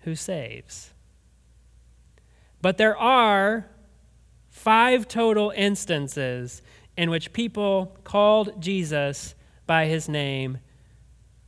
who 0.00 0.16
saves. 0.16 0.92
But 2.60 2.76
there 2.76 2.96
are 2.96 3.66
five 4.48 5.06
total 5.08 5.52
instances 5.56 6.60
in 6.96 7.08
which 7.08 7.32
people 7.32 7.96
called 8.04 8.60
Jesus 8.60 9.34
by 9.66 9.86
his 9.86 10.08
name 10.08 10.58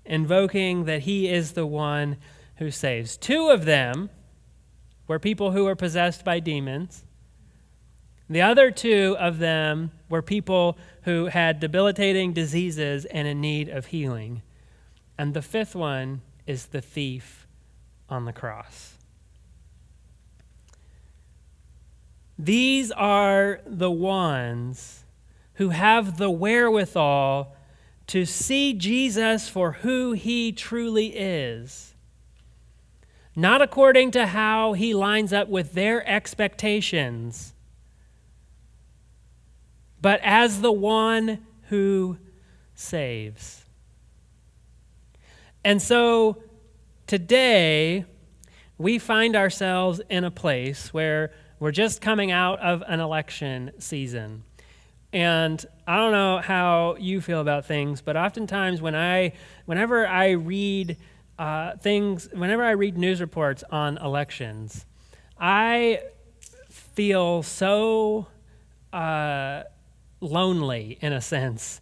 invoking 0.04 0.84
that 0.84 1.02
he 1.02 1.28
is 1.28 1.52
the 1.52 1.66
one 1.66 2.16
who 2.56 2.70
saves. 2.70 3.16
Two 3.16 3.48
of 3.48 3.64
them 3.64 4.10
were 5.06 5.18
people 5.18 5.52
who 5.52 5.64
were 5.64 5.76
possessed 5.76 6.24
by 6.24 6.40
demons. 6.40 7.04
The 8.28 8.42
other 8.42 8.70
two 8.70 9.16
of 9.18 9.38
them 9.38 9.90
were 10.08 10.22
people 10.22 10.78
who 11.02 11.26
had 11.26 11.60
debilitating 11.60 12.32
diseases 12.32 13.04
and 13.04 13.28
in 13.28 13.40
need 13.40 13.68
of 13.68 13.86
healing. 13.86 14.42
And 15.18 15.34
the 15.34 15.42
fifth 15.42 15.74
one 15.74 16.22
is 16.46 16.66
the 16.66 16.80
thief 16.80 17.46
on 18.08 18.24
the 18.24 18.32
cross. 18.32 18.94
These 22.38 22.90
are 22.92 23.60
the 23.66 23.90
ones 23.90 25.04
who 25.54 25.68
have 25.68 26.16
the 26.16 26.30
wherewithal 26.30 27.54
to 28.12 28.26
see 28.26 28.74
Jesus 28.74 29.48
for 29.48 29.72
who 29.72 30.12
he 30.12 30.52
truly 30.52 31.16
is. 31.16 31.94
Not 33.34 33.62
according 33.62 34.10
to 34.10 34.26
how 34.26 34.74
he 34.74 34.92
lines 34.92 35.32
up 35.32 35.48
with 35.48 35.72
their 35.72 36.06
expectations, 36.06 37.54
but 40.02 40.20
as 40.22 40.60
the 40.60 40.70
one 40.70 41.38
who 41.70 42.18
saves. 42.74 43.64
And 45.64 45.80
so 45.80 46.42
today, 47.06 48.04
we 48.76 48.98
find 48.98 49.34
ourselves 49.34 50.02
in 50.10 50.24
a 50.24 50.30
place 50.30 50.92
where 50.92 51.32
we're 51.58 51.72
just 51.72 52.02
coming 52.02 52.30
out 52.30 52.60
of 52.60 52.82
an 52.86 53.00
election 53.00 53.70
season. 53.78 54.42
And 55.12 55.64
I 55.86 55.96
don't 55.96 56.12
know 56.12 56.38
how 56.38 56.96
you 56.98 57.20
feel 57.20 57.40
about 57.40 57.66
things, 57.66 58.00
but 58.00 58.16
oftentimes 58.16 58.80
when 58.80 58.94
I, 58.94 59.34
whenever 59.66 60.06
I 60.06 60.30
read 60.30 60.96
uh, 61.38 61.76
things, 61.76 62.28
whenever 62.32 62.64
I 62.64 62.70
read 62.70 62.96
news 62.96 63.20
reports 63.20 63.62
on 63.70 63.98
elections, 63.98 64.86
I 65.38 66.00
feel 66.68 67.42
so 67.42 68.26
uh, 68.92 69.64
lonely 70.20 70.98
in 71.00 71.12
a 71.12 71.20
sense 71.20 71.80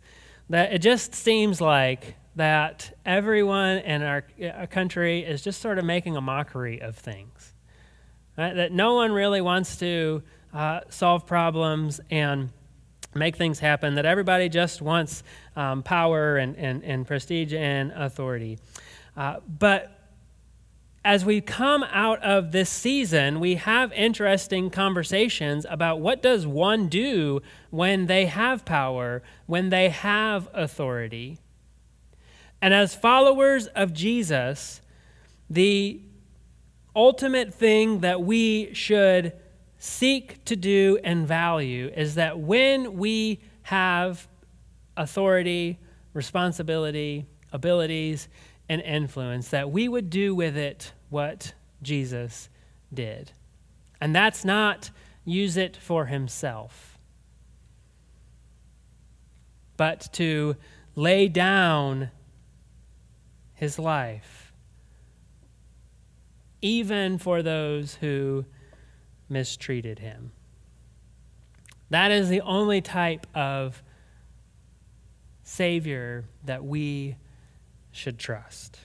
that 0.48 0.72
it 0.72 0.78
just 0.78 1.14
seems 1.14 1.60
like 1.60 2.16
that 2.36 2.96
everyone 3.04 3.78
in 3.78 4.02
our, 4.02 4.24
our 4.54 4.66
country 4.66 5.20
is 5.20 5.42
just 5.42 5.60
sort 5.60 5.78
of 5.78 5.84
making 5.84 6.16
a 6.16 6.20
mockery 6.20 6.80
of 6.80 6.96
things. 6.96 7.52
Right? 8.36 8.54
That 8.54 8.72
no 8.72 8.94
one 8.94 9.12
really 9.12 9.40
wants 9.40 9.76
to 9.76 10.22
uh, 10.52 10.80
solve 10.88 11.26
problems 11.26 12.00
and 12.10 12.50
make 13.14 13.36
things 13.36 13.58
happen, 13.58 13.94
that 13.96 14.06
everybody 14.06 14.48
just 14.48 14.80
wants 14.80 15.22
um, 15.56 15.82
power 15.82 16.36
and, 16.36 16.56
and, 16.56 16.84
and 16.84 17.06
prestige 17.06 17.52
and 17.52 17.92
authority. 17.92 18.58
Uh, 19.16 19.36
but 19.58 19.96
as 21.04 21.24
we 21.24 21.40
come 21.40 21.82
out 21.84 22.22
of 22.22 22.52
this 22.52 22.68
season, 22.68 23.40
we 23.40 23.54
have 23.54 23.92
interesting 23.92 24.68
conversations 24.70 25.64
about 25.68 25.98
what 25.98 26.22
does 26.22 26.46
one 26.46 26.88
do 26.88 27.40
when 27.70 28.06
they 28.06 28.26
have 28.26 28.64
power, 28.64 29.22
when 29.46 29.70
they 29.70 29.88
have 29.88 30.48
authority. 30.52 31.38
And 32.60 32.74
as 32.74 32.94
followers 32.94 33.66
of 33.68 33.94
Jesus, 33.94 34.82
the 35.48 36.00
ultimate 36.94 37.54
thing 37.54 38.00
that 38.00 38.20
we 38.22 38.74
should 38.74 39.32
seek 39.82 40.44
to 40.44 40.54
do 40.54 40.98
and 41.02 41.26
value 41.26 41.90
is 41.96 42.16
that 42.16 42.38
when 42.38 42.98
we 42.98 43.40
have 43.62 44.28
authority, 44.94 45.78
responsibility, 46.12 47.24
abilities, 47.50 48.28
and 48.68 48.82
influence, 48.82 49.48
that 49.48 49.70
we 49.70 49.88
would 49.88 50.10
do 50.10 50.34
with 50.34 50.54
it 50.54 50.92
what 51.08 51.54
Jesus 51.80 52.50
did. 52.92 53.32
And 54.02 54.14
that's 54.14 54.44
not 54.44 54.90
use 55.24 55.56
it 55.56 55.78
for 55.78 56.06
himself, 56.06 56.98
but 59.78 60.10
to 60.12 60.56
lay 60.94 61.26
down 61.26 62.10
his 63.54 63.78
life, 63.78 64.52
even 66.60 67.16
for 67.16 67.42
those 67.42 67.94
who 67.94 68.44
mistreated 69.30 70.00
him. 70.00 70.32
That 71.88 72.10
is 72.10 72.28
the 72.28 72.40
only 72.42 72.80
type 72.80 73.26
of 73.34 73.82
Savior 75.42 76.24
that 76.44 76.64
we 76.64 77.16
should 77.92 78.18
trust. 78.18 78.78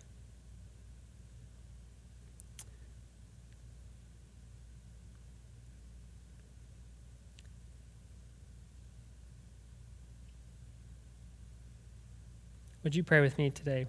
Would 12.84 12.96
you 12.96 13.04
pray 13.04 13.20
with 13.20 13.40
me 13.40 13.50
today? 13.50 13.88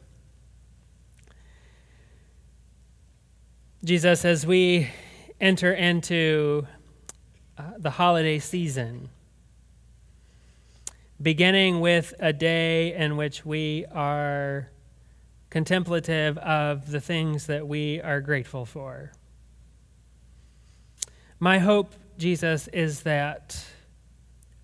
Jesus, 3.84 4.24
as 4.24 4.46
we 4.46 4.88
enter 5.40 5.72
into 5.72 6.66
uh, 7.58 7.62
the 7.78 7.90
holiday 7.90 8.38
season, 8.38 9.08
beginning 11.20 11.80
with 11.80 12.14
a 12.18 12.32
day 12.32 12.94
in 12.94 13.16
which 13.16 13.44
we 13.44 13.84
are 13.92 14.70
contemplative 15.50 16.36
of 16.38 16.90
the 16.90 17.00
things 17.00 17.46
that 17.46 17.66
we 17.66 18.00
are 18.00 18.20
grateful 18.20 18.66
for. 18.66 19.12
My 21.38 21.58
hope, 21.58 21.92
Jesus, 22.18 22.68
is 22.68 23.02
that 23.02 23.64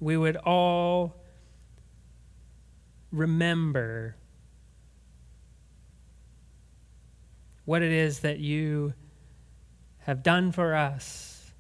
we 0.01 0.17
would 0.17 0.37
all 0.37 1.15
remember 3.13 4.17
what 7.65 7.83
it 7.83 7.93
is 7.93 8.21
that 8.21 8.39
you 8.39 8.95
have 10.05 10.23
done 10.23 10.53
for 10.53 10.75
us 10.75 11.53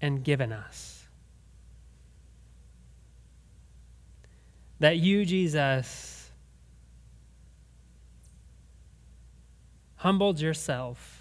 and 0.00 0.22
given 0.22 0.52
us. 0.52 1.06
That 4.78 4.96
you, 4.96 5.24
Jesus, 5.24 6.30
humbled 9.96 10.40
yourself 10.40 11.20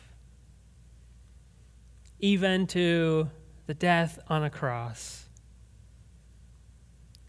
even 2.20 2.68
to 2.68 3.30
the 3.68 3.74
death 3.74 4.20
on 4.28 4.44
a 4.44 4.50
cross 4.50 5.26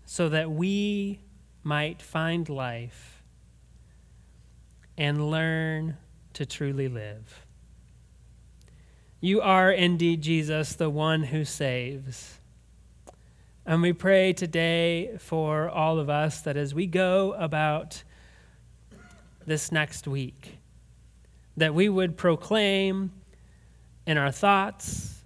so 0.04 0.28
that 0.28 0.50
we 0.50 1.20
might 1.62 2.02
find 2.02 2.48
life 2.48 3.22
and 4.96 5.30
learn 5.30 5.96
to 6.32 6.46
truly 6.46 6.88
live. 6.88 7.39
You 9.22 9.42
are 9.42 9.70
indeed, 9.70 10.22
Jesus, 10.22 10.74
the 10.74 10.88
one 10.88 11.24
who 11.24 11.44
saves. 11.44 12.38
And 13.66 13.82
we 13.82 13.92
pray 13.92 14.32
today 14.32 15.18
for 15.18 15.68
all 15.68 15.98
of 15.98 16.08
us 16.08 16.40
that 16.40 16.56
as 16.56 16.74
we 16.74 16.86
go 16.86 17.34
about 17.34 18.02
this 19.46 19.70
next 19.70 20.08
week, 20.08 20.56
that 21.58 21.74
we 21.74 21.90
would 21.90 22.16
proclaim 22.16 23.12
in 24.06 24.16
our 24.16 24.32
thoughts 24.32 25.22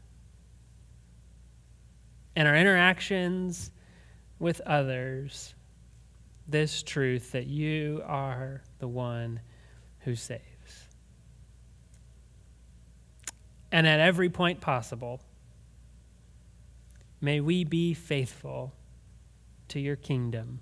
and 2.35 2.49
our 2.49 2.57
interactions 2.57 3.71
with 4.41 4.61
others 4.63 5.55
this 6.49 6.83
truth 6.83 7.31
that 7.33 7.47
you 7.47 8.03
are 8.05 8.63
the 8.81 8.89
one 8.89 9.41
who 10.01 10.17
saves. 10.17 10.54
And 13.75 13.89
at 13.89 13.99
every 13.99 14.29
point 14.29 14.61
possible, 14.61 15.21
may 17.21 17.41
we 17.41 17.65
be 17.65 17.93
faithful 17.93 18.73
to 19.67 19.81
your 19.81 19.97
kingdom 19.97 20.61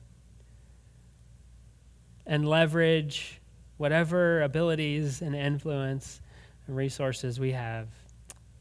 and 2.25 2.49
leverage 2.49 3.39
whatever 3.77 4.41
abilities 4.41 5.21
and 5.21 5.35
influence 5.35 6.23
and 6.67 6.75
resources 6.75 7.39
we 7.39 7.53
have 7.53 7.89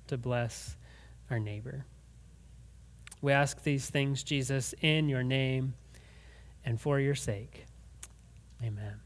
to 0.08 0.18
bless 0.18 0.76
our 1.30 1.40
neighbor. 1.40 1.86
We 3.22 3.32
ask 3.32 3.64
these 3.64 3.90
things, 3.90 4.22
Jesus, 4.22 4.76
in 4.82 5.08
your 5.08 5.24
name 5.24 5.76
and 6.66 6.82
for 6.82 7.00
your 7.00 7.16
sake. 7.16 7.68
Amen. 8.62 9.01